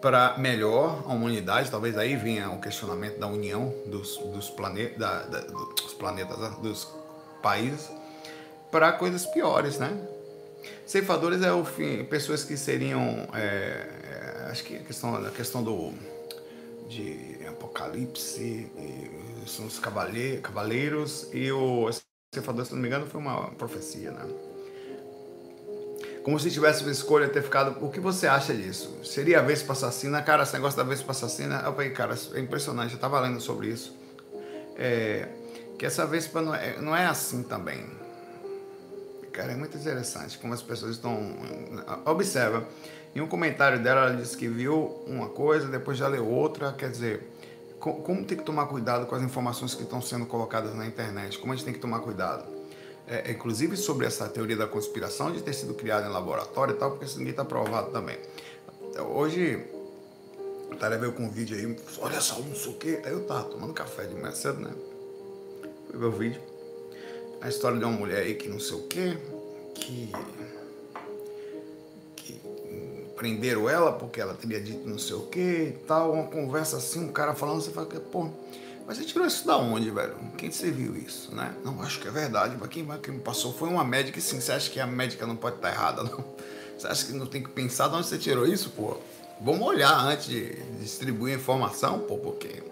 [0.00, 5.24] para melhor a humanidade, talvez aí venha o questionamento da união dos, dos, plane, da,
[5.24, 6.88] da, dos planetas, né, dos
[7.42, 7.90] países,
[8.70, 9.94] para coisas piores, né?
[10.86, 15.62] Ceifadores é o fim, pessoas que seriam, é, é, acho que a questão, a questão
[15.62, 15.92] do
[16.88, 18.72] de Apocalipse,
[19.46, 21.90] são os cavaleiros e o
[22.32, 24.47] ceifador, se não me engano, foi uma profecia, né?
[26.28, 27.82] Como se tivesse uma escolha ter ficado.
[27.82, 28.98] O que você acha disso?
[29.02, 30.20] Seria a Vespa assassina?
[30.20, 33.68] Cara, esse negócio da Vespa assassina, eu falei, cara, é impressionante, eu estava lendo sobre
[33.68, 33.96] isso.
[34.76, 35.26] É,
[35.78, 37.82] que essa Vespa não é, não é assim também.
[39.32, 41.34] Cara, é muito interessante como as pessoas estão.
[42.04, 42.62] Observa,
[43.16, 46.74] em um comentário dela, ela disse que viu uma coisa, depois já leu outra.
[46.74, 47.26] Quer dizer,
[47.80, 51.38] como tem que tomar cuidado com as informações que estão sendo colocadas na internet?
[51.38, 52.57] Como a gente tem que tomar cuidado?
[53.08, 56.90] É, inclusive sobre essa teoria da conspiração de ter sido criada em laboratório e tal,
[56.90, 58.18] porque isso ninguém está provado também.
[59.14, 59.64] Hoje,
[60.70, 63.00] o Tarek veio com um vídeo aí, olha só, não sei o quê.
[63.04, 64.70] Aí eu tava tomando café de manhã cedo, né?
[65.88, 66.42] Fui ver o vídeo.
[67.40, 69.16] A história de uma mulher aí que não sei o quê,
[69.74, 70.12] que.
[72.16, 72.40] que
[73.16, 76.12] prenderam ela porque ela teria dito não sei o quê e tal.
[76.12, 78.28] Uma conversa assim, um cara falando, você fala que, pô
[78.88, 80.16] mas você tirou isso da onde, velho?
[80.38, 81.54] Quem você viu isso, né?
[81.62, 84.40] Não, acho que é verdade, mas quem, quem me passou foi uma médica, e sim,
[84.40, 86.24] você acha que a médica não pode estar errada, não?
[86.78, 88.96] Você acha que não tem que pensar de onde você tirou isso, pô?
[89.42, 92.62] Vamos olhar antes de distribuir informação, pô, porque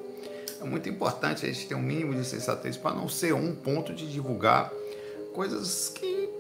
[0.58, 3.92] é muito importante a gente ter um mínimo de sensatez para não ser um ponto
[3.92, 4.72] de divulgar
[5.34, 6.30] coisas que,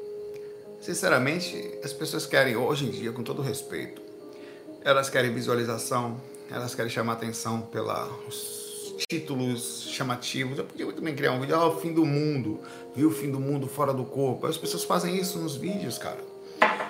[0.80, 4.00] sinceramente, as pessoas querem hoje em dia, com todo respeito,
[4.80, 6.18] elas querem visualização,
[6.50, 8.65] elas querem chamar atenção pelos
[9.08, 10.58] títulos chamativos.
[10.58, 12.60] Eu podia também criar um vídeo, ah, o fim do mundo,
[12.94, 14.46] viu o fim do mundo fora do corpo.
[14.46, 16.18] As pessoas fazem isso nos vídeos, cara.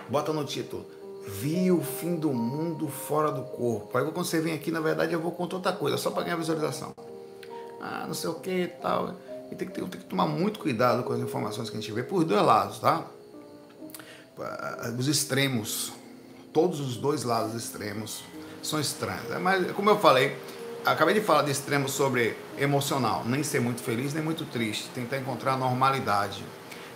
[0.09, 0.87] Bota no título,
[1.27, 3.99] vi o fim do mundo fora do corpo.
[3.99, 6.37] Aí quando você vem aqui, na verdade, eu vou contar outra coisa, só para ganhar
[6.37, 6.95] visualização.
[7.83, 9.15] Ah, não sei o que e tal.
[9.51, 11.93] E tem que, ter, tem que tomar muito cuidado com as informações que a gente
[11.93, 13.05] vê por dois lados, tá?
[14.99, 15.93] Os extremos,
[16.53, 18.25] todos os dois lados extremos
[18.63, 19.31] são estranhos.
[19.31, 20.37] É, mas, como eu falei,
[20.87, 25.19] acabei de falar de extremo sobre emocional, nem ser muito feliz nem muito triste, tentar
[25.19, 26.45] encontrar normalidade.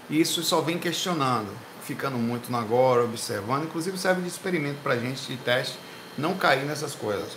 [0.09, 1.49] E isso só vem questionando,
[1.83, 5.79] ficando muito no agora, observando, inclusive serve de experimento para gente, de teste,
[6.17, 7.37] não cair nessas coisas.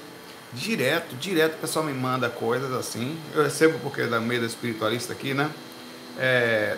[0.54, 5.12] Direto, direto o pessoal me manda coisas assim, eu recebo porque é da meio espiritualista
[5.12, 5.50] aqui, né?
[6.20, 6.78] É,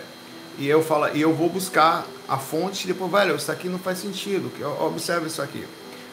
[0.58, 3.78] e eu falo, e eu vou buscar a fonte e depois, velho, isso aqui não
[3.78, 5.66] faz sentido, observa isso aqui.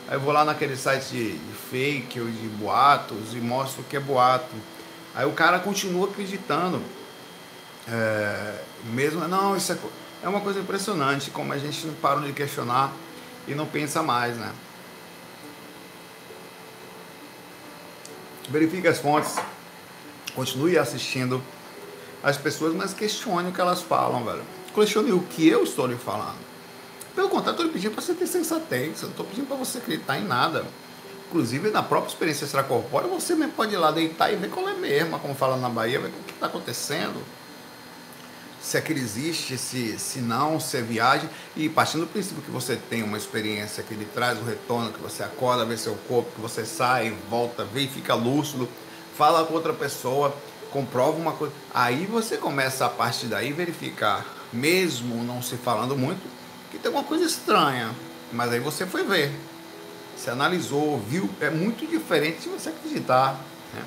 [0.07, 1.39] Aí eu vou lá naquele site de,
[1.69, 4.55] fake ou de boatos e mostro que é boato.
[5.15, 6.81] Aí o cara continua acreditando.
[7.87, 9.77] É, mesmo, não, isso é,
[10.23, 12.91] é uma coisa impressionante, como a gente não para de questionar
[13.47, 14.51] e não pensa mais, né?
[18.49, 19.35] Verifique as fontes,
[20.35, 21.41] continue assistindo
[22.21, 24.43] as pessoas, mas questione o que elas falam, velho.
[24.73, 26.52] Questione o que eu estou lhe falando.
[27.15, 30.17] Pelo contrário, estou pedindo para você ter sensatez, eu não estou pedindo para você acreditar
[30.17, 30.65] em nada.
[31.27, 34.73] Inclusive, na própria experiência extracorpórea, você mesmo pode ir lá deitar e ver qual é
[34.73, 37.23] mesmo, como fala na Bahia, ver o que está acontecendo.
[38.61, 41.29] Se aquilo existe, se, se não, se é viagem.
[41.55, 45.01] E partindo do princípio que você tem uma experiência que lhe traz o retorno, que
[45.01, 48.69] você acorda, vê seu corpo, que você sai, volta, vê e fica lúcido,
[49.17, 50.35] fala com outra pessoa,
[50.71, 51.53] comprova uma coisa.
[51.73, 56.21] Aí você começa a partir daí verificar, mesmo não se falando muito,
[56.73, 57.93] que tem uma coisa estranha.
[58.31, 59.31] Mas aí você foi ver.
[60.17, 61.29] Você analisou, viu.
[61.39, 63.39] É muito diferente de você acreditar.
[63.73, 63.83] Né?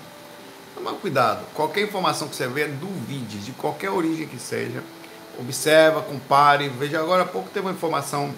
[0.72, 1.44] Toma cuidado.
[1.52, 4.84] Qualquer informação que você vê, duvide, de qualquer origem que seja.
[5.36, 7.00] Observa, compare, veja.
[7.00, 8.32] Agora há pouco teve uma informação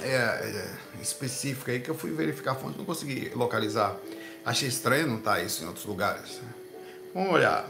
[0.00, 3.96] é, é, específica aí que eu fui verificar a fonte, não consegui localizar.
[4.44, 6.40] Achei estranho não tá isso em outros lugares.
[7.12, 7.68] Vamos olhar.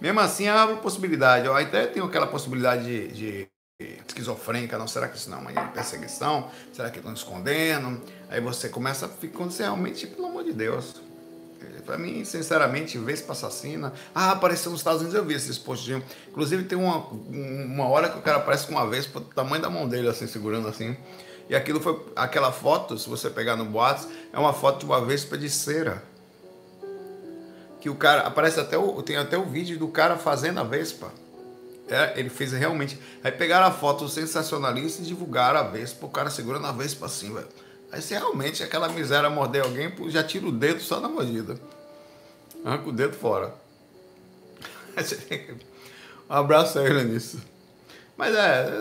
[0.00, 1.46] Mesmo assim, há uma possibilidade.
[1.46, 3.48] Ó, até tem aquela possibilidade de, de
[4.06, 6.50] esquizofrênica, não, será que isso não é uma perseguição?
[6.72, 8.02] Será que estão escondendo?
[8.28, 11.00] Aí você começa a ficar realmente, pelo amor de Deus.
[11.84, 13.92] Para mim, sinceramente, Vespa assassina.
[14.14, 16.04] Ah, apareceu nos Estados Unidos, eu vi esses postinhos.
[16.28, 19.68] Inclusive, tem uma, uma hora que o cara aparece com uma Vespa do tamanho da
[19.68, 20.96] mão dele, assim, segurando assim.
[21.48, 22.00] E aquilo foi.
[22.14, 26.02] Aquela foto, se você pegar no Boatos, é uma foto de uma Vespa de cera.
[27.80, 31.10] que o cara aparece até o tem até o vídeo do cara fazendo a Vespa.
[31.90, 32.96] É, ele fez realmente.
[33.22, 37.34] Aí pegaram a foto sensacionalista e divulgaram a Vespa, o cara segurando a Vespa assim,
[37.34, 37.48] velho.
[37.90, 41.58] Aí se realmente aquela miséria morder alguém, já tira o dedo só na mordida.
[42.64, 43.52] Arranca o dedo fora.
[46.30, 47.20] um abraço a ele.
[48.16, 48.72] Mas é.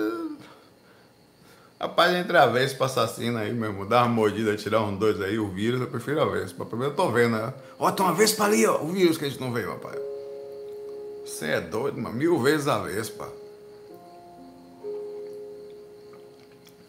[1.79, 5.47] Rapaz, entre a Vespa assassina aí mesmo, dar uma mordida, tirar um dois aí, o
[5.47, 6.65] vírus, eu prefiro a Vespa.
[6.65, 7.53] Primeiro eu tô vendo, né?
[7.79, 8.81] Ó, tem uma Vespa ali, ó.
[8.81, 9.97] O vírus que a gente não veio, rapaz.
[11.29, 12.15] Você é doido, mano.
[12.15, 13.31] Mil vezes a Vespa.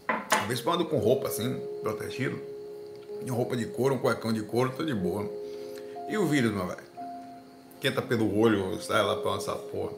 [0.09, 2.40] A Vespa anda com roupa assim, protegido.
[3.22, 5.31] De roupa de couro, um cuecão de couro, tô de boa.
[6.09, 6.83] E o vírus, meu velho?
[7.81, 9.92] Quem tá pelo olho, sai lá pra essa porra.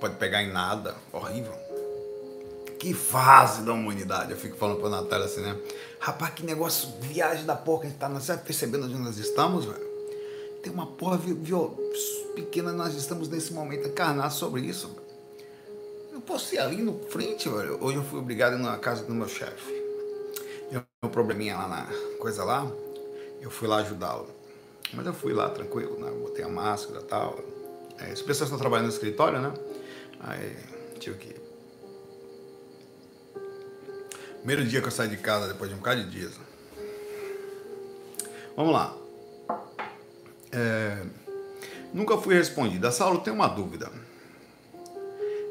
[0.00, 0.94] Pode pegar em nada.
[1.12, 1.52] Horrível.
[2.78, 4.30] Que fase da humanidade.
[4.30, 5.58] Eu fico falando pra Natália assim, né?
[5.98, 8.08] Rapaz, que negócio, viagem da porra que a gente tá.
[8.08, 9.90] Você tá percebendo onde nós estamos, velho?
[10.62, 11.76] Tem uma porra viol,
[12.34, 14.94] pequena, nós estamos nesse momento encarnar sobre isso.
[16.12, 17.82] Eu posso ir ali no frente, velho.
[17.82, 19.72] Hoje eu fui obrigado a na casa do meu chefe.
[20.70, 22.70] Deu um probleminha lá na coisa lá.
[23.40, 24.28] Eu fui lá ajudá-lo.
[24.92, 26.10] Mas eu fui lá tranquilo, né?
[26.10, 27.38] Botei a máscara e tal.
[27.98, 29.52] É, as pessoas estão trabalhando no escritório, né?
[30.20, 30.56] Aí
[30.98, 31.40] tive que.
[34.38, 36.32] Primeiro dia que eu saí de casa, depois de um bocado de dias.
[38.56, 38.96] Vamos lá.
[40.52, 41.02] É,
[41.92, 42.90] nunca fui respondida.
[42.90, 43.90] Saulo, tem uma dúvida.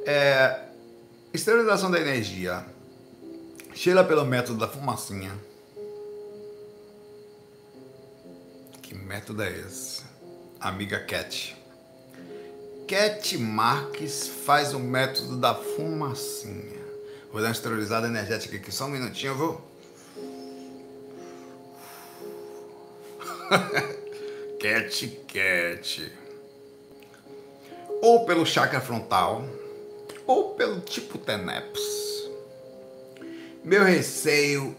[0.05, 0.61] É,
[1.33, 2.65] esterilização da energia.
[3.73, 5.31] Cheira pelo método da fumacinha.
[8.81, 10.03] Que método é esse?
[10.59, 11.55] Amiga Cat.
[12.87, 16.79] Cat Marques faz o método da fumacinha.
[17.31, 19.61] Vou dar uma esterilizada energética aqui, só um minutinho, viu?
[24.59, 26.11] cat, cat.
[28.01, 29.43] Ou pelo chakra frontal,
[30.25, 32.29] ou pelo tipo TENEPS.
[33.63, 34.75] Meu receio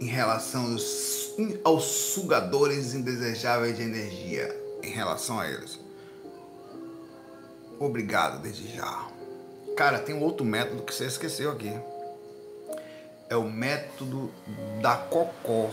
[0.00, 5.84] em relação aos, aos sugadores indesejáveis de energia, em relação a eles
[7.78, 9.08] Obrigado desde já.
[9.76, 11.72] Cara, tem um outro método que você esqueceu aqui.
[13.28, 14.32] É o método
[14.80, 15.70] da cocó,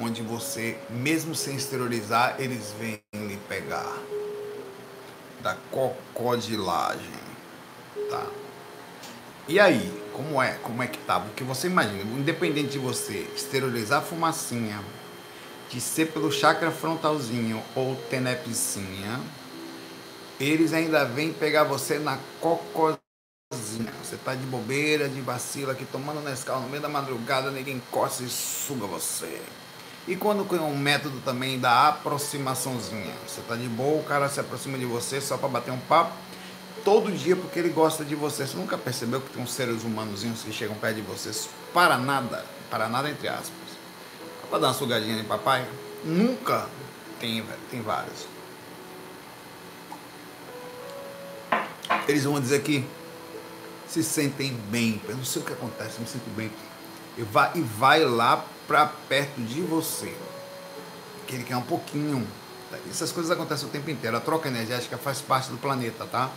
[0.00, 3.98] onde você, mesmo sem exteriorizar, eles vêm lhe pegar.
[5.42, 7.10] Da cocodilagem,
[8.08, 8.26] tá?
[9.48, 10.52] E aí, como é?
[10.62, 11.18] Como é que tá?
[11.18, 14.80] Porque você imagina, independente de você exteriorizar a fumacinha,
[15.68, 19.20] de ser pelo chakra frontalzinho ou tenepsinha,
[20.38, 23.00] eles ainda vêm pegar você na cocozinha.
[24.02, 28.22] Você tá de bobeira, de vacila aqui, tomando Nescau no meio da madrugada, ninguém encosta
[28.22, 29.42] e suga você.
[30.06, 33.14] E quando tem um método também da aproximaçãozinha.
[33.26, 36.12] Você tá de boa, o cara se aproxima de você só para bater um papo
[36.84, 38.46] todo dia porque ele gosta de você.
[38.46, 41.30] Você nunca percebeu que tem uns seres humanozinhos que chegam perto de você
[41.72, 43.52] para nada, para nada entre aspas.
[44.50, 45.66] Para dar uma sugadinha de papai?
[46.04, 46.66] Nunca
[47.20, 48.26] tem, tem vários.
[52.08, 52.84] Eles vão dizer que
[53.86, 55.00] se sentem bem.
[55.08, 56.50] Eu não sei o que acontece, me sinto bem.
[57.16, 60.14] E vai, e vai lá para perto de você.
[61.26, 62.26] Que ele quer um pouquinho.
[62.90, 64.16] Essas coisas acontecem o tempo inteiro.
[64.16, 66.30] A troca energética faz parte do planeta, tá?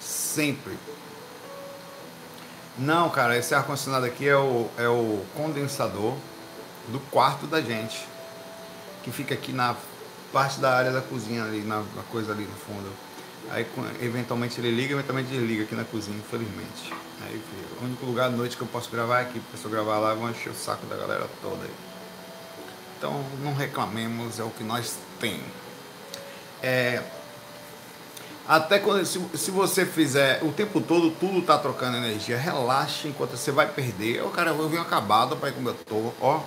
[0.00, 0.76] Sempre.
[2.76, 6.14] Não, cara, esse ar-condicionado aqui é o, é o condensador
[6.88, 8.06] do quarto da gente.
[9.02, 9.74] Que fica aqui na
[10.32, 12.90] parte da área da cozinha ali, na, na coisa ali no fundo.
[13.50, 13.66] Aí
[14.00, 16.92] eventualmente ele liga, eventualmente desliga aqui na cozinha, infelizmente.
[17.24, 17.42] Aí
[17.80, 19.98] o único lugar à noite que eu posso gravar é aqui, porque se eu gravar
[19.98, 21.74] lá, eu vou encher o saco da galera toda aí.
[22.96, 25.46] Então não reclamemos, é o que nós temos.
[26.62, 27.02] É,
[28.48, 33.36] até quando se, se você fizer o tempo todo, tudo tá trocando energia, relaxe enquanto
[33.36, 34.24] você vai perder.
[34.24, 36.42] O cara, eu venho acabado para como eu tô, ó.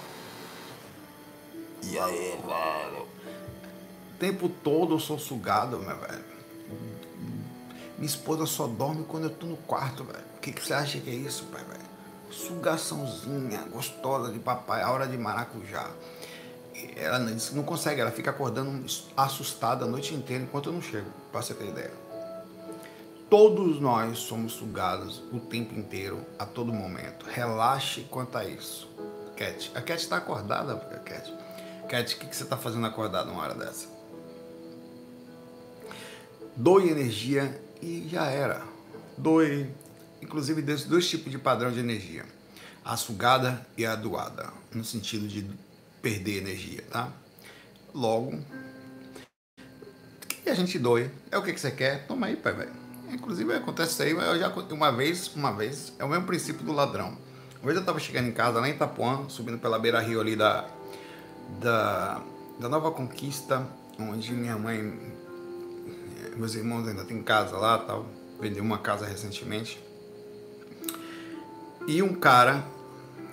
[1.83, 3.03] E aí, velho?
[3.03, 6.25] O tempo todo eu sou sugado, meu velho.
[7.99, 10.30] Minha esposa só dorme quando eu tô no quarto, velho.
[10.41, 11.91] Que, que você acha que é isso, pai, velho?
[12.31, 15.89] Sugaçãozinha, gostosa de papai, a hora de maracujá.
[16.95, 18.85] Ela não consegue, ela fica acordando
[19.15, 21.91] assustada a noite inteira enquanto eu não chego, pra você ter ideia.
[23.29, 27.25] Todos nós somos sugados o tempo inteiro, a todo momento.
[27.25, 28.89] Relaxe quanto a isso.
[29.37, 31.33] Cat, a Cat está acordada, Cat.
[31.87, 33.87] Cat, o que, que você está fazendo acordada uma hora dessa?
[36.55, 38.61] Doe energia e já era.
[39.17, 39.73] Doe,
[40.21, 42.25] inclusive, desses dois tipos de padrão de energia:
[42.83, 45.45] a sugada e a doada, no sentido de
[46.01, 47.11] perder energia, tá?
[47.93, 48.39] Logo,
[50.51, 51.09] a gente doe.
[51.31, 52.05] É o que, que você quer?
[52.07, 52.73] Toma aí, pai, velho.
[53.09, 56.71] Inclusive acontece isso aí, eu já uma vez, uma vez, é o mesmo princípio do
[56.71, 57.17] ladrão.
[57.57, 60.35] Uma vez eu tava chegando em casa lá em Itapuã, subindo pela beira rio ali
[60.35, 60.65] da,
[61.59, 62.21] da,
[62.59, 63.67] da Nova Conquista,
[63.99, 64.97] onde minha mãe,
[66.37, 68.05] meus irmãos ainda tem casa lá tal.
[68.39, 69.79] Vendeu uma casa recentemente.
[71.87, 72.63] E um cara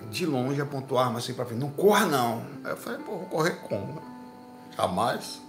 [0.09, 2.45] de longe apontou a arma assim pra frente, não corra não.
[2.63, 4.01] Aí eu falei, pô, vou correr como?
[4.75, 5.41] Jamais.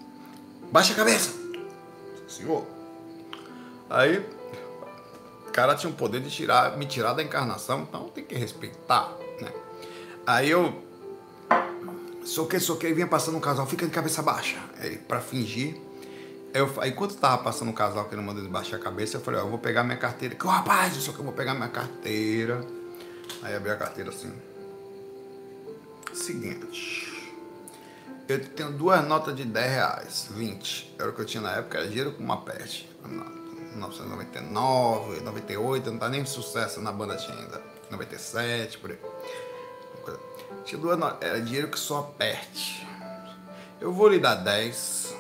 [0.70, 1.30] Baixa a cabeça.
[2.28, 2.64] Senhor.
[3.88, 4.18] Aí,
[5.48, 9.12] o cara tinha o poder de tirar, me tirar da encarnação, então tem que respeitar,
[9.40, 9.52] né?
[10.26, 10.80] Aí eu
[12.24, 14.58] soquei, soquei, vinha passando um casal, fica de cabeça baixa.
[14.78, 15.76] Aí, pra fingir.
[16.52, 19.40] Eu, aí quando tava passando um casal que ele mandou baixar a cabeça, eu falei,
[19.40, 20.34] ó, eu vou pegar minha carteira.
[20.34, 22.64] Que rapaz, só que eu vou pegar minha carteira.
[23.42, 24.32] Aí abri a carteira assim.
[26.12, 27.08] Seguinte.
[28.28, 30.96] Eu tenho duas notas de 10 reais, 20.
[30.98, 32.88] Era o que eu tinha na época, era dinheiro com uma peste.
[33.02, 37.60] 1999, 98, não tá nem sucesso na banda tinha ainda.
[37.90, 38.98] 97, por aí.
[40.64, 42.86] Tinha duas notas, era dinheiro que só aperte.
[43.80, 45.14] Eu vou lhe dar 10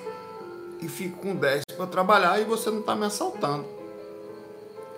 [0.82, 3.79] e fico com 10 para trabalhar e você não tá me assaltando.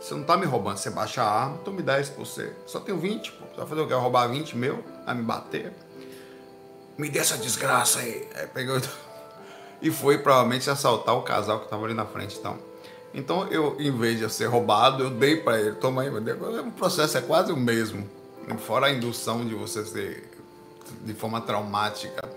[0.03, 2.53] Você não tá me roubando, você baixa a arma, então me 10 por você.
[2.67, 3.45] Só tenho 20, pô.
[3.47, 3.95] Você vai fazer o quê?
[3.95, 4.85] Roubar 20 meu?
[5.07, 5.73] Vai me bater?
[6.99, 8.29] Me dê essa desgraça aí.
[8.35, 8.81] Aí pegou
[9.81, 12.59] e foi provavelmente assaltar o casal que tava ali na frente, então.
[13.15, 15.77] Então eu, em vez de eu ser roubado, eu dei para ele.
[15.77, 18.05] Toma aí, o processo é quase o mesmo.
[18.59, 20.29] Fora a indução de você ser
[21.03, 22.29] de forma traumática,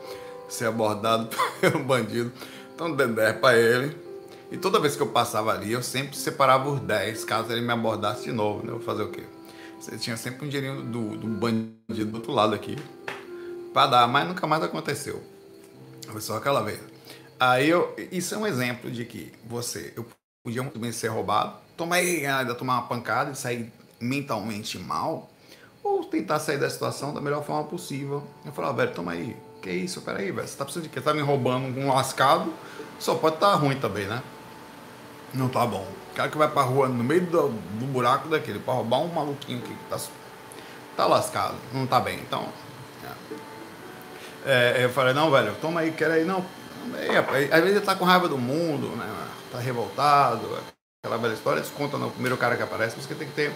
[0.48, 2.32] ser abordado pelo bandido.
[2.76, 4.05] Então 10 para ele.
[4.52, 7.72] E toda vez que eu passava ali, eu sempre separava os 10, caso ele me
[7.74, 8.72] abordasse de novo, né?
[8.72, 9.24] Eu fazer o quê?
[9.80, 12.76] Você tinha sempre um dinheirinho do, do bandido do outro lado aqui
[13.74, 15.22] para dar, mas nunca mais aconteceu.
[16.08, 16.80] Foi só aquela vez.
[17.40, 20.06] Aí eu, isso é um exemplo de que você, eu
[20.44, 25.30] podia muito bem ser roubado, tomar ainda tomar uma pancada e sair mentalmente mal,
[25.84, 28.24] ou tentar sair da situação da melhor forma possível.
[28.46, 31.02] Eu falava, velho, toma aí, que isso, peraí, velho, você tá precisando de quê?
[31.02, 32.54] Tá me roubando um lascado,
[32.98, 34.24] só pode estar tá ruim também, né?
[35.36, 35.86] Não tá bom.
[36.12, 39.08] O cara que vai pra rua no meio do, do buraco daquele pra roubar um
[39.08, 39.98] maluquinho que tá,
[40.96, 42.20] tá lascado, não tá bem.
[42.20, 42.48] Então,
[44.46, 46.46] é, eu falei, não, velho, toma aí, quero aí, não.
[47.34, 49.12] Aí, às vezes ele tá com raiva do mundo, né?
[49.52, 50.58] Tá revoltado,
[51.04, 53.52] aquela velha história, desconta no primeiro cara que aparece, você tem que ter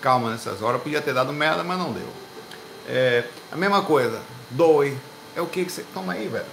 [0.00, 0.82] calma nessas horas.
[0.82, 2.08] Podia ter dado merda, mas não deu.
[2.88, 4.20] É, a mesma coisa,
[4.50, 4.96] doe.
[5.36, 5.84] É o que que você.
[5.94, 6.44] Toma aí, velho.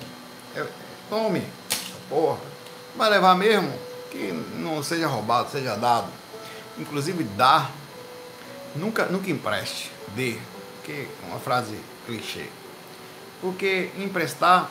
[0.56, 0.66] É,
[1.10, 1.44] tome.
[2.10, 2.40] Porra.
[2.96, 3.74] Vai levar mesmo?
[4.12, 6.08] Que não seja roubado, seja dado.
[6.78, 7.72] Inclusive, dar.
[8.76, 9.92] Nunca, nunca empreste.
[10.16, 10.38] Dê.
[10.84, 12.48] Que é uma frase clichê.
[13.42, 14.70] Porque emprestar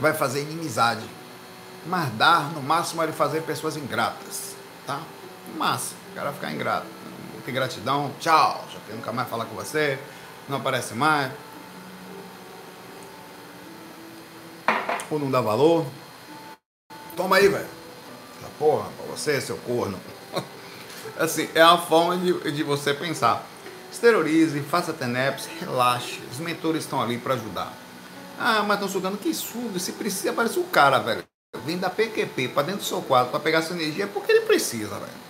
[0.00, 1.04] vai fazer inimizade.
[1.86, 4.56] Mas dar, no máximo, vai fazer pessoas ingratas.
[4.86, 5.00] Tá?
[5.48, 6.86] No máximo, o cara ficar ingrato.
[7.44, 8.64] Que gratidão, tchau.
[8.72, 10.00] Já quero nunca mais falar com você.
[10.48, 11.30] Não aparece mais.
[15.08, 15.86] Ou não dá valor.
[17.16, 17.85] Toma aí, velho.
[18.58, 19.98] Porra, pra você, seu corno.
[21.18, 23.46] assim, é a forma de, de você pensar.
[23.92, 26.20] Exteriorize, faça TENEPS, relaxe.
[26.30, 27.72] Os mentores estão ali para ajudar.
[28.38, 29.78] Ah, mas estão sugando que suga.
[29.78, 31.24] Se precisa, aparece o cara, velho.
[31.64, 34.42] Vem da PQP para dentro do seu quadro para pegar essa energia é porque ele
[34.42, 35.26] precisa, velho.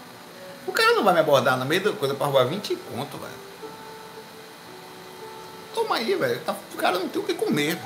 [0.66, 3.46] O cara não vai me abordar no meio da coisa para roubar 20 conto, velho.
[5.72, 6.40] Toma aí, velho.
[6.40, 7.78] Tá, o cara não tem o que comer.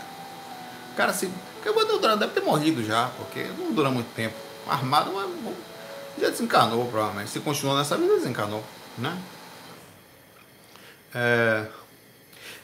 [0.92, 1.30] O cara se.
[1.56, 4.49] Porque o Bandeirão deve ter morrido já, porque não dura muito tempo.
[4.68, 5.30] Armado, mas
[6.18, 7.30] já desencanou, provavelmente.
[7.30, 8.62] Se continuou nessa vida, desencanou,
[8.98, 9.16] né?
[11.14, 11.66] É...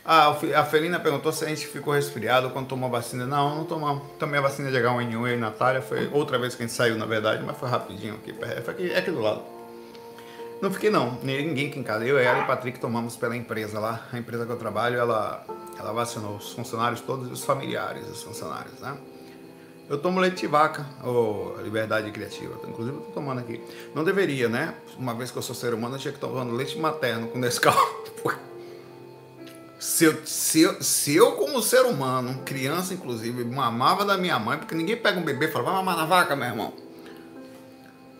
[0.04, 3.26] Ah, a Felina perguntou se a gente ficou resfriado quando tomou a vacina.
[3.26, 4.04] Não, não tomamos.
[4.20, 5.82] Tomei a vacina de H1N1 e Natália.
[5.82, 8.32] Foi outra vez que a gente saiu, na verdade, mas foi rapidinho aqui.
[8.32, 9.42] Foi aqui, é aqui do lado.
[10.62, 12.04] Não fiquei não, ninguém aqui em casa.
[12.04, 14.06] Eu, ela e o Patrick tomamos pela empresa lá.
[14.12, 15.44] A empresa que eu trabalho, ela,
[15.76, 18.96] ela vacinou os funcionários todos e os familiares dos funcionários, né?
[19.88, 22.58] Eu tomo leite de vaca, ou liberdade criativa.
[22.66, 23.60] Inclusive, eu tô tomando aqui.
[23.94, 24.74] Não deveria, né?
[24.98, 27.38] Uma vez que eu sou ser humano, eu tinha que estar tomando leite materno com
[27.38, 28.04] Nescau.
[29.78, 34.58] se eu, se, eu, se eu, como ser humano, criança inclusive, mamava da minha mãe,
[34.58, 36.72] porque ninguém pega um bebê e fala, vai mamar na vaca, meu irmão.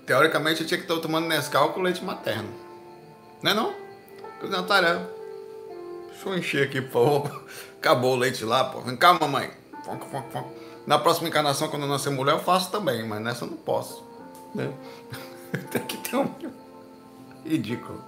[0.06, 2.48] Teoricamente, eu tinha que estar tomando Nescau com leite materno.
[3.42, 3.86] Não é não?
[4.48, 5.10] Natália,
[6.10, 7.44] deixa eu encher aqui, por favor.
[7.78, 8.80] Acabou o leite lá, pô.
[8.82, 9.50] Vem cá, mamãe.
[9.84, 10.65] Fonca, fonca, fonca.
[10.86, 14.04] Na próxima encarnação, quando eu nascer mulher, eu faço também, mas nessa eu não posso.
[14.54, 14.72] Né?
[15.70, 16.30] Tem que ter um.
[17.44, 18.02] Ridículo.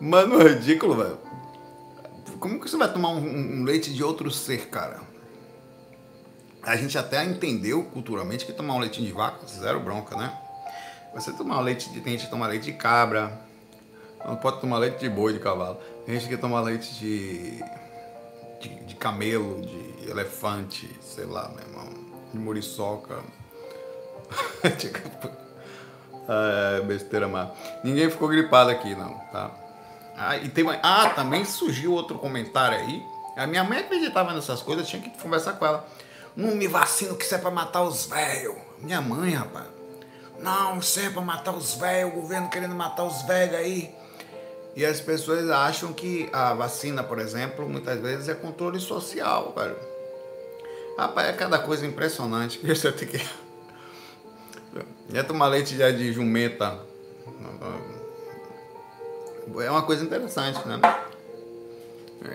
[0.00, 1.18] Mano, ridículo, velho.
[2.38, 5.00] Como que você vai tomar um, um, leite de outro ser, cara?
[6.62, 10.36] A gente até entendeu culturalmente que tomar um leitinho de vaca, zero bronca, né?
[11.14, 12.00] Você tomar leite de.
[12.00, 13.40] Tem gente que toma leite de cabra,
[14.24, 15.78] não pode tomar leite de boi, de cavalo.
[16.06, 17.62] Tem gente que toma leite de,
[18.62, 21.88] de, de camelo, de elefante, sei lá, meu irmão,
[22.32, 23.22] de muriçoca.
[26.28, 27.50] é, besteira má.
[27.82, 29.50] Ninguém ficou gripado aqui, não, tá?
[30.16, 33.02] Ah, e tem, ah, também surgiu outro comentário aí.
[33.36, 35.86] A minha mãe acreditava nessas coisas, tinha que conversar com ela.
[36.36, 38.56] Não me vacino que isso é pra matar os velhos.
[38.78, 39.66] Minha mãe, rapaz.
[40.38, 43.94] Não, isso é pra matar os velhos, o governo querendo matar os velhos aí.
[44.74, 49.76] E as pessoas acham que a vacina, por exemplo, muitas vezes é controle social, velho.
[50.96, 53.20] Rapaz, é cada coisa impressionante que você tem que.
[55.12, 56.80] É tomar leite de, de jumenta.
[59.60, 60.80] É uma coisa interessante, né?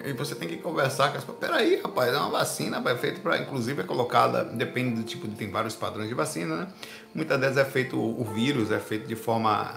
[0.05, 1.39] E você tem que conversar com as pessoas.
[1.39, 5.49] Peraí, rapaz, é uma vacina, é feito para, inclusive, é colocada, depende do tipo, tem
[5.49, 6.67] vários padrões de vacina, né?
[7.15, 9.73] Muitas vezes é feito, o vírus é feito de forma,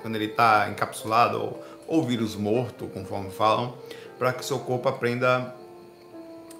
[0.00, 3.76] quando ele está encapsulado, ou, ou vírus morto, conforme falam,
[4.18, 5.54] para que seu corpo aprenda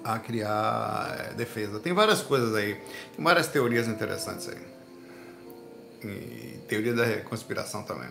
[0.03, 1.79] a criar é, defesa.
[1.79, 2.75] Tem várias coisas aí,
[3.15, 4.67] tem várias teorias interessantes aí.
[6.03, 8.09] E teoria da conspiração também.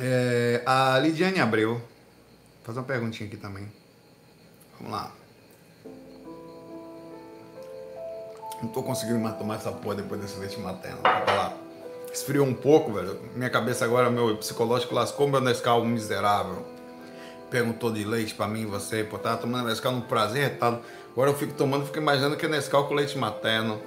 [0.00, 1.82] É, a Lidiane Abreu
[2.62, 3.70] fazer uma perguntinha aqui também.
[4.78, 5.12] Vamos lá.
[8.62, 11.00] Não tô conseguindo tomar essa porra depois desse leite materno.
[11.02, 11.63] Vai lá.
[12.14, 13.18] Esfriou um pouco, velho.
[13.34, 16.64] Minha cabeça agora, meu psicológico lascou meu Nescau miserável.
[17.50, 20.80] Perguntou de leite pra mim você, pô, tava tomando Nescau num prazer retado.
[21.10, 23.82] Agora eu fico tomando, fico imaginando que é Nescau com leite materno.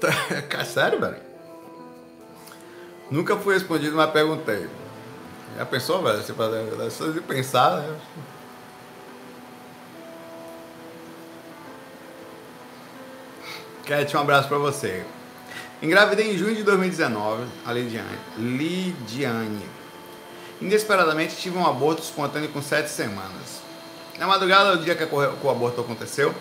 [0.00, 0.12] Tá,
[0.64, 1.16] sério, velho?
[3.10, 4.68] Nunca fui respondido, mas perguntei.
[5.56, 6.22] Já pensou, velho?
[6.22, 7.96] Você pode de pensar, né?
[13.86, 15.04] Cat, um abraço para você.
[15.80, 18.18] Engravidei em junho de 2019, a Lidiane.
[18.36, 19.64] Lidiane.
[20.60, 23.62] Inesperadamente tive um aborto espontâneo com sete semanas.
[24.18, 26.34] Na madrugada do dia que o aborto aconteceu,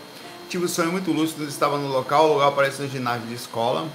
[0.49, 3.87] tive um sonho muito lúcido, estava no local, o lugar parece um ginásio de escola,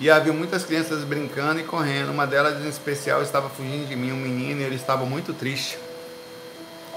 [0.00, 2.12] e havia muitas crianças brincando e correndo.
[2.12, 5.78] Uma delas, em especial, estava fugindo de mim, um menino, e ele estava muito triste.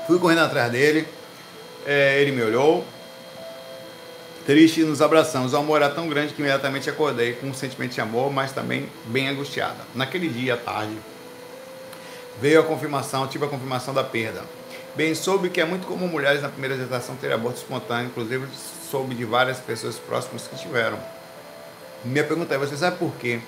[0.08, 1.06] Fui correndo atrás dele,
[1.86, 2.86] é, ele me olhou,
[4.50, 5.54] triste, nos abraçamos.
[5.54, 8.90] O amor era tão grande que imediatamente acordei com um sentimento de amor, mas também
[9.06, 9.78] bem angustiada.
[9.94, 10.98] Naquele dia, à tarde,
[12.42, 14.42] veio a confirmação, tive a confirmação da perda.
[14.96, 18.48] Bem, soube que é muito comum mulheres na primeira gestação terem aborto espontâneo, inclusive
[18.90, 20.98] soube de várias pessoas próximas que tiveram.
[22.04, 23.42] Minha pergunta é, você sabe por quê?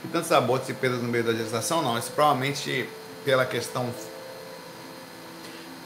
[0.00, 1.82] Que tantos abortos e perdas no meio da gestação?
[1.82, 2.88] Não, isso provavelmente
[3.26, 3.92] pela questão...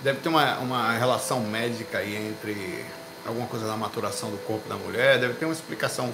[0.04, 2.84] Deve ter uma, uma relação médica aí entre
[3.26, 6.12] alguma coisa da maturação do corpo da mulher, deve ter uma explicação,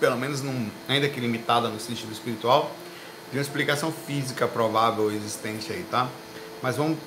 [0.00, 2.74] pelo menos num, ainda que limitada no sentido espiritual,
[3.30, 6.08] de uma explicação física provável existente aí, tá?
[6.62, 6.98] Mas vamos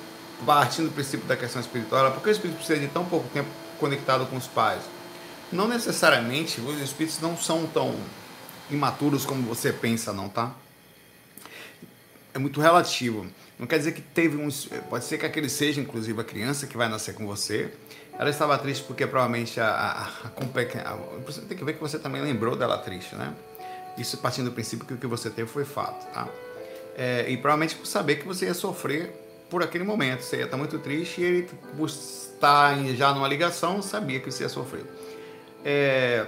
[0.44, 3.48] partindo do princípio da questão espiritual, por que o espírito precisa de tão pouco tempo
[3.78, 4.82] conectado com os pais?
[5.50, 7.94] Não necessariamente os espíritos não são tão
[8.70, 10.52] imaturos como você pensa, não, tá?
[12.34, 13.26] É muito relativo.
[13.58, 14.48] Não quer dizer que teve um.
[14.90, 17.72] Pode ser que aquele seja, inclusive, a criança que vai nascer com você.
[18.18, 20.96] Ela estava triste porque provavelmente a, a, a,
[21.26, 23.34] Você tem que ver que você também lembrou dela triste, né?
[23.98, 26.28] Isso partindo do princípio que o que você teve foi fato, tá?
[26.96, 29.12] É, e provavelmente por saber que você ia sofrer
[29.50, 30.22] por aquele momento.
[30.22, 34.44] Você ia estar muito triste e ele, por estar já numa ligação, sabia que você
[34.44, 34.84] ia sofrer.
[35.64, 36.26] É,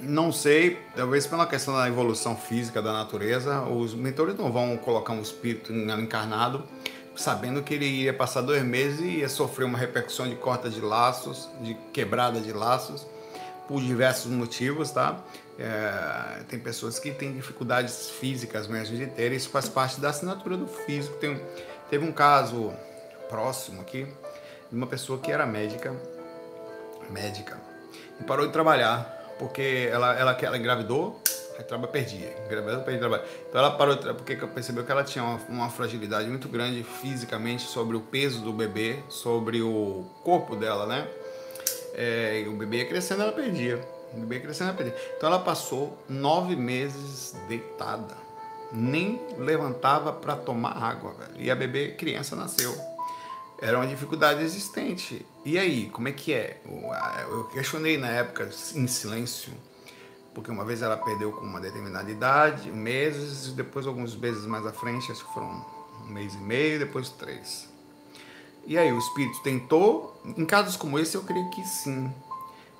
[0.00, 5.12] não sei, talvez pela questão da evolução física da natureza, os mentores não vão colocar
[5.12, 6.62] um espírito encarnado
[7.18, 10.80] sabendo que ele ia passar dois meses e ia sofrer uma repercussão de corta de
[10.80, 13.04] laços, de quebrada de laços,
[13.66, 15.18] por diversos motivos, tá?
[15.58, 20.56] É, tem pessoas que têm dificuldades físicas mesmo de ter, isso faz parte da assinatura
[20.56, 21.16] do físico.
[21.16, 21.40] Tem,
[21.90, 22.72] teve um caso
[23.28, 24.06] próximo aqui
[24.70, 25.92] de uma pessoa que era médica,
[27.10, 27.58] médica,
[28.20, 31.20] e parou de trabalhar porque ela, ela, ela engravidou,
[31.64, 33.22] trabalho perdia, engravidou, perdia trabalho.
[33.48, 37.96] Então ela parou porque percebeu que ela tinha uma, uma, fragilidade muito grande fisicamente sobre
[37.96, 41.08] o peso do bebê, sobre o corpo dela, né?
[41.94, 43.80] É, e o bebê ia crescendo, ela perdia.
[44.12, 44.96] O bebê ia crescendo, ela perdia.
[45.16, 48.16] Então ela passou nove meses deitada,
[48.72, 51.34] nem levantava para tomar água, velho.
[51.38, 52.74] E a bebê criança nasceu
[53.60, 55.26] era uma dificuldade existente.
[55.44, 56.60] E aí, como é que é?
[57.28, 59.52] Eu questionei na época em silêncio,
[60.38, 64.72] porque uma vez ela perdeu com uma determinada idade, meses, depois alguns meses mais à
[64.72, 65.66] frente, acho que foram
[66.04, 67.68] um mês e meio, depois três.
[68.64, 70.16] E aí, o espírito tentou?
[70.24, 72.08] Em casos como esse, eu creio que sim.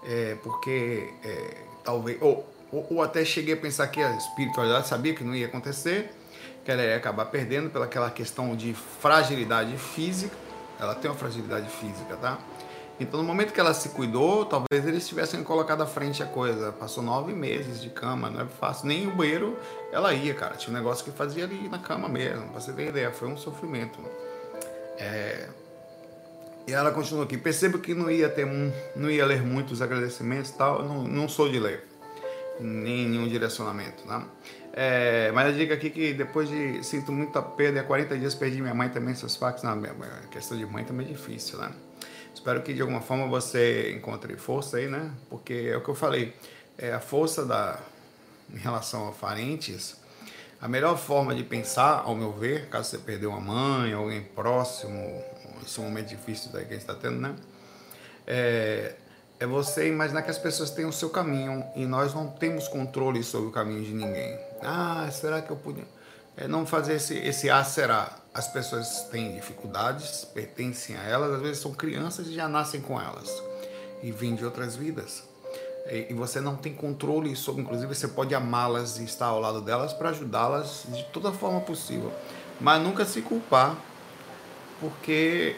[0.05, 2.23] É, porque é, talvez.
[2.23, 6.13] Ou, ou, ou, até cheguei a pensar que a espiritualidade sabia que não ia acontecer,
[6.65, 10.37] que ela ia acabar perdendo pelaquela questão de fragilidade física.
[10.79, 12.39] Ela tem uma fragilidade física, tá?
[13.01, 16.73] Então, no momento que ela se cuidou, talvez eles tivessem colocado à frente a coisa.
[16.73, 18.89] Passou nove meses de cama, não é fácil.
[18.89, 19.57] Nem o banheiro
[19.93, 20.57] ela ia, cara.
[20.57, 23.13] Tinha um negócio que fazia ali na cama mesmo, pra você ter ideia.
[23.13, 23.99] Foi um sofrimento.
[24.99, 25.49] É...
[26.67, 27.39] E ela continuou aqui.
[27.39, 30.83] Percebo que não ia ter um, não ia ler muitos agradecimentos e tal.
[30.83, 31.87] Não, não sou de ler.
[32.61, 34.25] Nem nenhum direcionamento, né?
[34.73, 38.61] É, mas eu digo aqui que depois de sinto muita perda, há 40 dias perdi
[38.61, 39.63] minha mãe também, seus fatos.
[39.63, 41.71] Não, a questão de mãe também é difícil, né?
[42.49, 45.13] Espero que de alguma forma você encontre força aí, né?
[45.29, 46.35] Porque é o que eu falei,
[46.79, 47.79] é a força da
[48.51, 49.99] em relação a parentes,
[50.59, 55.23] a melhor forma de pensar, ao meu ver, caso você perdeu uma mãe, alguém próximo,
[55.63, 57.37] esse momento difícil daí que a gente está tendo, né?
[58.27, 58.95] É,
[59.39, 63.23] é você imaginar que as pessoas têm o seu caminho e nós não temos controle
[63.23, 64.41] sobre o caminho de ninguém.
[64.63, 65.85] Ah, será que eu podia?
[66.41, 68.17] É não fazer esse, esse ah, será.
[68.33, 73.01] As pessoas têm dificuldades, pertencem a elas, às vezes são crianças e já nascem com
[73.01, 73.43] elas
[74.03, 75.25] e vêm de outras vidas.
[75.91, 79.61] E, e você não tem controle sobre, inclusive você pode amá-las e estar ao lado
[79.61, 82.13] delas para ajudá-las de toda forma possível,
[82.61, 83.77] mas nunca se culpar,
[84.79, 85.57] porque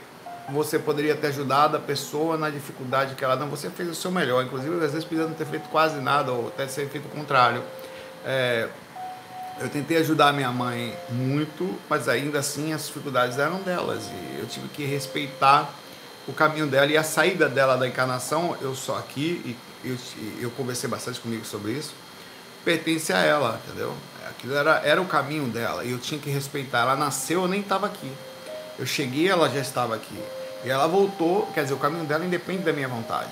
[0.49, 3.49] você poderia ter ajudado a pessoa na dificuldade que ela não.
[3.49, 6.65] Você fez o seu melhor, inclusive às vezes precisando ter feito quase nada ou até
[6.65, 7.63] ter feito o contrário.
[8.25, 8.69] É,
[9.61, 14.47] eu tentei ajudar minha mãe muito, mas ainda assim as dificuldades eram delas e eu
[14.47, 15.71] tive que respeitar
[16.27, 18.57] o caminho dela e a saída dela da encarnação.
[18.63, 19.97] Eu só aqui e eu,
[20.41, 21.93] eu conversei bastante comigo sobre isso.
[22.65, 23.95] Pertence a ela, entendeu?
[24.31, 26.81] Aquilo era, era o caminho dela e eu tinha que respeitar.
[26.81, 28.11] Ela nasceu, eu nem estava aqui.
[28.79, 30.19] Eu cheguei, ela já estava aqui.
[30.65, 33.31] E ela voltou, quer dizer, o caminho dela independe da minha vontade.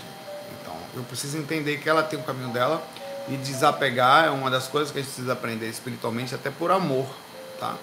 [0.60, 2.82] Então, eu preciso entender que ela tem o caminho dela
[3.30, 7.06] e desapegar é uma das coisas que a gente precisa aprender espiritualmente, até por amor,
[7.60, 7.76] tá?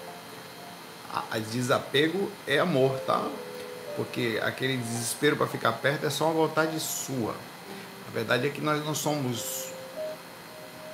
[1.30, 3.26] A, desapego é amor, tá?
[3.96, 7.34] Porque aquele desespero para ficar perto é só uma vontade sua.
[8.06, 9.68] A verdade é que nós não somos.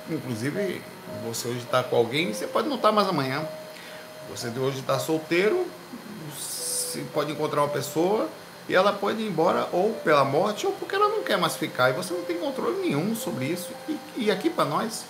[0.09, 0.81] Inclusive,
[1.25, 3.45] você hoje está com alguém, você pode não estar tá mais amanhã.
[4.29, 5.67] Você hoje está solteiro,
[6.33, 8.29] você pode encontrar uma pessoa
[8.67, 11.89] e ela pode ir embora ou pela morte ou porque ela não quer mais ficar
[11.89, 13.71] e você não tem controle nenhum sobre isso.
[13.87, 15.05] E, e aqui para nós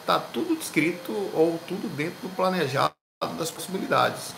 [0.00, 2.94] está tudo descrito ou tudo dentro do planejado
[3.38, 4.32] das possibilidades.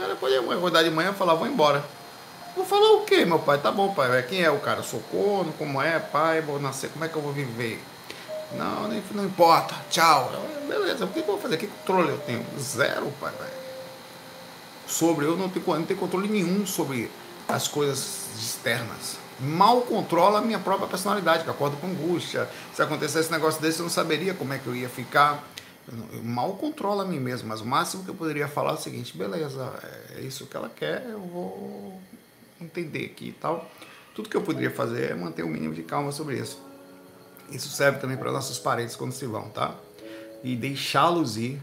[0.00, 1.84] Cara pode acordar de manhã e falar, vou embora.
[2.56, 3.58] Vou falar o quê, meu pai?
[3.58, 4.22] Tá bom, pai.
[4.22, 4.82] Quem é o cara?
[4.82, 6.40] Socorro, como é, pai?
[6.40, 7.78] Vou nascer, como é que eu vou viver?
[8.52, 9.74] Não, nem, não importa.
[9.90, 10.32] Tchau.
[10.66, 11.58] Beleza, o que eu vou fazer?
[11.58, 12.44] Que controle eu tenho?
[12.58, 13.32] Zero, pai.
[14.86, 17.10] Sobre, eu não tenho, não tenho controle nenhum sobre
[17.54, 19.18] as coisas externas.
[19.38, 22.48] Mal controla a minha própria personalidade, que acordo com angústia.
[22.74, 25.42] Se acontecesse esse negócio desse, eu não saberia como é que eu ia ficar.
[25.88, 28.76] Eu mal controla a mim mesmo, mas o máximo que eu poderia falar é o
[28.76, 29.72] seguinte: beleza,
[30.14, 31.98] é isso que ela quer, eu vou
[32.60, 33.68] entender aqui e tal.
[34.14, 36.60] Tudo que eu poderia fazer é manter o um mínimo de calma sobre isso.
[37.50, 39.74] Isso serve também para nossos parentes quando se vão, tá?
[40.44, 41.60] E deixá-los ir.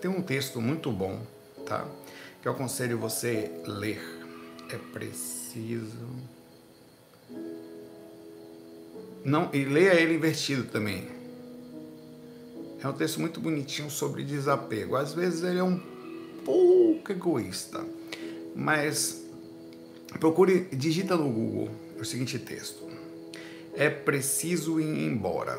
[0.00, 1.20] Tem um texto muito bom,
[1.66, 1.84] tá?
[2.40, 4.17] Que eu aconselho você ler
[4.70, 6.08] é preciso.
[9.24, 11.08] Não, e leia ele invertido também.
[12.80, 14.96] É um texto muito bonitinho sobre desapego.
[14.96, 15.78] Às vezes ele é um
[16.44, 17.84] pouco egoísta,
[18.54, 19.24] mas
[20.20, 22.88] procure, digita no Google o seguinte texto:
[23.74, 25.58] É preciso ir embora.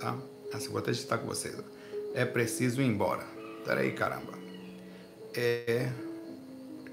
[0.00, 0.18] Tá?
[0.52, 1.54] Assim, vou até digitar com vocês.
[2.14, 3.24] É preciso ir embora.
[3.64, 4.32] Peraí, caramba.
[5.34, 5.90] É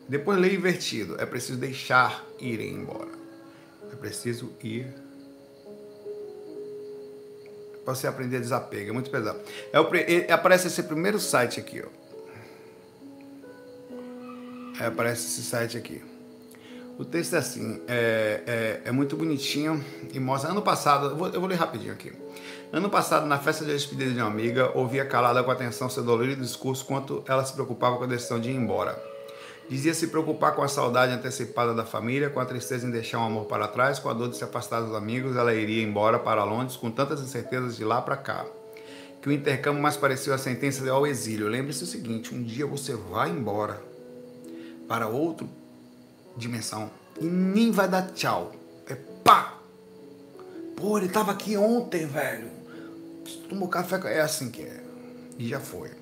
[0.10, 1.16] depois lê invertido.
[1.22, 3.12] É preciso deixar irem embora.
[3.94, 4.88] É preciso ir.
[7.86, 8.90] Para você aprender a desapego.
[8.90, 9.40] É muito pesado.
[9.72, 9.88] É o,
[10.34, 11.84] aparece esse primeiro site aqui.
[11.84, 12.00] Ó.
[14.82, 16.02] É, aparece esse site aqui.
[16.98, 20.52] O texto é assim, é, é, é, muito bonitinho e mostra.
[20.52, 22.12] Ano passado, eu vou, eu vou, ler rapidinho aqui.
[22.74, 26.42] Ano passado, na festa de despedida de uma amiga, ouvia calada com atenção seu dolorido
[26.42, 29.09] discurso quanto ela se preocupava com a decisão de ir embora.
[29.70, 33.26] Dizia se preocupar com a saudade antecipada da família, com a tristeza em deixar um
[33.26, 36.44] amor para trás, com a dor de se afastar dos amigos, ela iria embora para
[36.44, 38.48] Londres com tantas incertezas de lá para cá.
[39.22, 41.48] Que o intercâmbio mais pareceu a sentença ao exílio.
[41.48, 43.80] Lembre-se o seguinte: um dia você vai embora
[44.88, 45.46] para outra
[46.36, 46.90] dimensão
[47.22, 48.52] e nem vai dar tchau.
[48.88, 49.60] É pá!
[50.76, 52.50] Pô, ele estava aqui ontem, velho.
[53.48, 54.00] Tomou café.
[54.06, 54.84] É assim que é.
[55.38, 55.99] E já foi.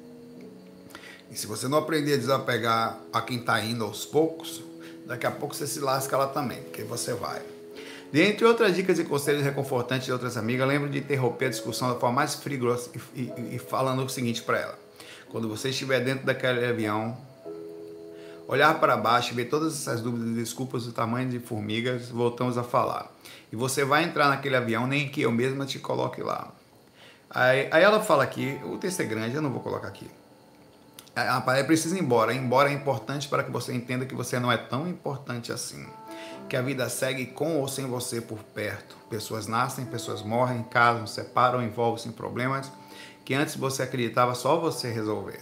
[1.30, 4.64] E se você não aprender a desapegar a quem está indo aos poucos,
[5.08, 7.42] Daqui a pouco você se lasca lá também, porque você vai.
[8.12, 11.96] Dentre outras dicas e conselhos reconfortantes de outras amigas, lembro de interromper a discussão da
[11.96, 14.80] forma mais frigorosa e, e, e falando o seguinte para ela.
[15.30, 17.18] Quando você estiver dentro daquele avião,
[18.50, 22.58] olhar para baixo e ver todas essas dúvidas e desculpas do tamanho de formigas, voltamos
[22.58, 23.10] a falar.
[23.52, 26.52] E você vai entrar naquele avião, nem que eu mesma te coloque lá.
[27.30, 30.10] Aí, aí ela fala aqui, o texto é grande, eu não vou colocar aqui.
[31.20, 32.32] Ela precisa ir embora.
[32.32, 35.86] Embora é importante para que você entenda que você não é tão importante assim.
[36.48, 38.96] Que a vida segue com ou sem você por perto.
[39.10, 42.72] Pessoas nascem, pessoas morrem, casam, separam, envolvem-se em problemas
[43.26, 45.42] que antes você acreditava só você resolver.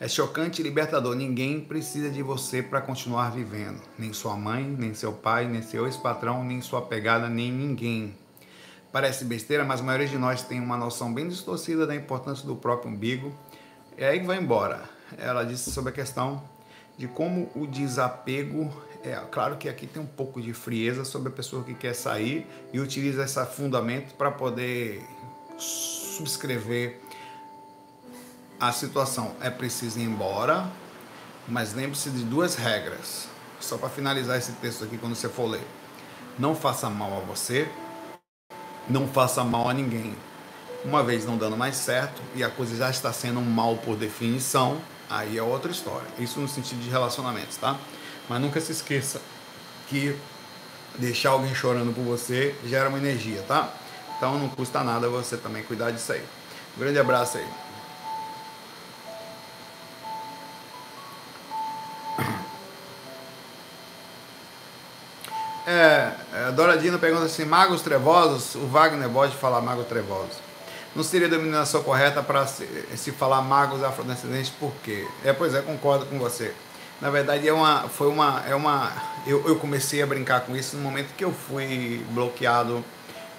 [0.00, 1.14] É chocante e libertador.
[1.14, 3.80] Ninguém precisa de você para continuar vivendo.
[3.96, 8.16] Nem sua mãe, nem seu pai, nem seu ex-patrão, nem sua pegada, nem ninguém.
[8.90, 12.56] Parece besteira, mas a maioria de nós tem uma noção bem distorcida da importância do
[12.56, 13.32] próprio umbigo.
[13.98, 14.88] E aí vai embora.
[15.18, 16.42] Ela disse sobre a questão
[16.96, 18.72] de como o desapego
[19.02, 22.46] é claro que aqui tem um pouco de frieza sobre a pessoa que quer sair
[22.72, 25.04] e utiliza esse fundamento para poder
[25.56, 27.00] subscrever
[28.60, 30.68] a situação é preciso ir embora,
[31.46, 33.28] mas lembre-se de duas regras.
[33.60, 35.64] Só para finalizar esse texto aqui, quando você for ler.
[36.36, 37.70] Não faça mal a você,
[38.88, 40.16] não faça mal a ninguém.
[40.84, 43.96] Uma vez não dando mais certo e a coisa já está sendo um mal por
[43.96, 46.06] definição, aí é outra história.
[46.18, 47.76] Isso no sentido de relacionamentos, tá?
[48.28, 49.20] Mas nunca se esqueça
[49.88, 50.16] que
[50.96, 53.72] deixar alguém chorando por você gera uma energia, tá?
[54.16, 56.22] Então não custa nada você também cuidar disso aí.
[56.76, 57.46] Um grande abraço aí.
[65.66, 68.54] É, é, Doradina pergunta assim: Magos Trevosos?
[68.54, 70.47] O Wagner pode falar Magos Trevosos.
[70.98, 75.06] Não seria a denominação correta para se, se, falar magos afrodescendentes, por quê?
[75.24, 76.52] É, pois é, concordo com você.
[77.00, 78.90] Na verdade, é uma, foi uma, é uma,
[79.24, 82.84] eu, eu comecei a brincar com isso no momento que eu fui bloqueado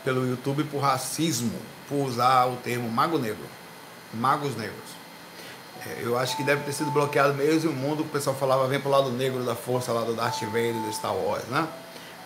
[0.05, 1.51] pelo YouTube por racismo,
[1.89, 3.43] por usar o termo mago negro,
[4.13, 4.95] magos negros.
[5.85, 8.79] É, eu acho que deve ter sido bloqueado mesmo o mundo, o pessoal falava, vem
[8.79, 11.67] pro lado negro da força lá do Darth Vader, do Star Wars, né?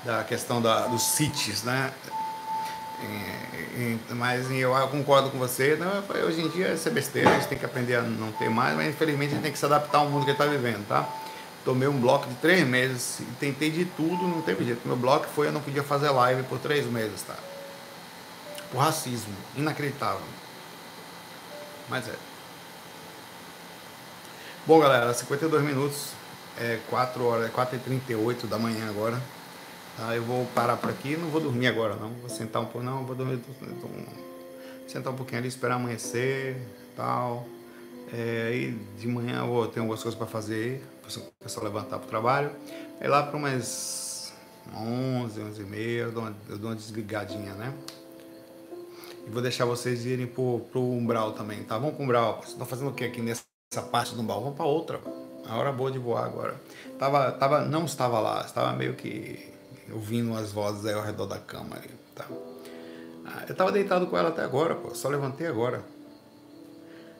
[0.05, 1.91] Da questão da, dos Siths, né?
[4.11, 7.57] Mas eu concordo com você, não, hoje em dia isso é besteira, a gente tem
[7.57, 10.09] que aprender a não ter mais, mas infelizmente a gente tem que se adaptar ao
[10.09, 11.07] mundo que está vivendo, tá?
[11.65, 14.85] Tomei um bloco de três meses e tentei de tudo, não teve jeito.
[14.85, 17.35] Meu bloco foi eu não podia fazer live por três meses, tá?
[18.69, 20.19] Por racismo, inacreditável.
[21.89, 22.15] Mas é.
[24.65, 26.09] Bom, galera, 52 minutos,
[26.59, 29.21] é 4 horas, é 4h38 da manhã agora.
[29.97, 30.15] Tá?
[30.15, 33.05] Eu vou parar por aqui, não vou dormir agora não, vou sentar um pouco, não,
[33.05, 33.87] vou dormir, tô,
[34.87, 36.57] sentar um pouquinho ali, esperar amanhecer
[36.95, 37.45] tal.
[38.11, 42.09] É, de manhã eu vou ter algumas coisas para fazer, o pessoal levantar para o
[42.09, 42.51] trabalho.
[42.99, 44.33] Aí lá para umas
[44.75, 47.73] 11, 11 e meia eu dou, uma, eu dou uma desligadinha, né?
[49.25, 51.77] E vou deixar vocês irem pro, pro umbral também, tá?
[51.77, 52.37] Vamos pro umbral.
[52.37, 53.43] Vocês estão fazendo o que aqui nessa
[53.89, 54.41] parte do umbral?
[54.41, 54.99] Vamos para outra.
[55.47, 56.61] A hora boa de voar agora.
[56.99, 59.52] Tava, tava, não estava lá, estava meio que
[59.91, 62.25] ouvindo as vozes aí ao redor da cama ali, tá?
[63.25, 65.84] Ah, eu tava deitado com ela até agora, pô, só levantei agora.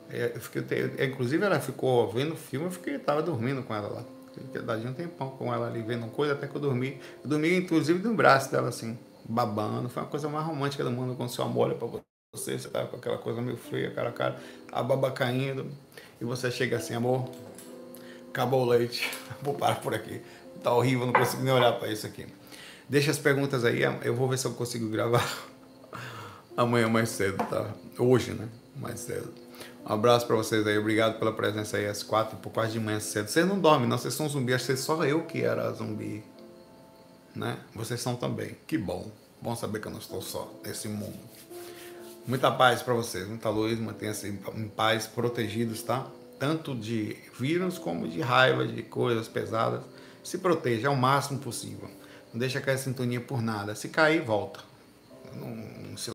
[0.10, 3.88] É, eu fiquei, eu, inclusive ela ficou vendo filme, eu fiquei, tava dormindo com ela
[3.88, 4.04] lá.
[4.34, 7.00] Fiquei um tempão com ela ali, vendo coisa até que eu dormi.
[7.24, 9.90] Eu dormi, inclusive, no braço dela, assim, babando.
[9.90, 11.88] Foi uma coisa mais romântica do mundo quando amor olha pra
[12.32, 14.40] você, você tá com aquela coisa meio fria, cara a cara,
[14.72, 15.68] a baba caindo,
[16.20, 17.30] e você chega assim, amor,
[18.30, 19.08] acabou o leite,
[19.42, 20.20] vou parar por aqui.
[20.64, 22.26] Tá horrível, não consigo nem olhar para isso aqui.
[22.90, 25.26] Deixa as perguntas aí, eu vou ver se eu consigo gravar
[26.56, 27.74] amanhã mais cedo, tá?
[27.98, 28.48] Hoje, né?
[28.76, 29.34] Mais cedo.
[29.86, 33.00] Um abraço para vocês aí, obrigado pela presença aí às quatro, por quase de manhã
[33.00, 33.28] cedo.
[33.28, 36.24] Vocês não dormem, não, vocês são zumbi, acho que só eu que era zumbi,
[37.36, 37.58] né?
[37.76, 39.12] Vocês são também, que bom.
[39.42, 41.20] Bom saber que eu não estou só nesse mundo.
[42.26, 46.08] Muita paz para vocês, muita luz, mantenha-se em paz, protegidos, tá?
[46.40, 49.82] Tanto de vírus como de raiva, de coisas pesadas.
[50.24, 51.90] Se proteja ao máximo possível.
[52.34, 53.76] Não deixa cair a sintonia por nada.
[53.76, 54.60] Se cair, volta.
[55.36, 56.10] Não, se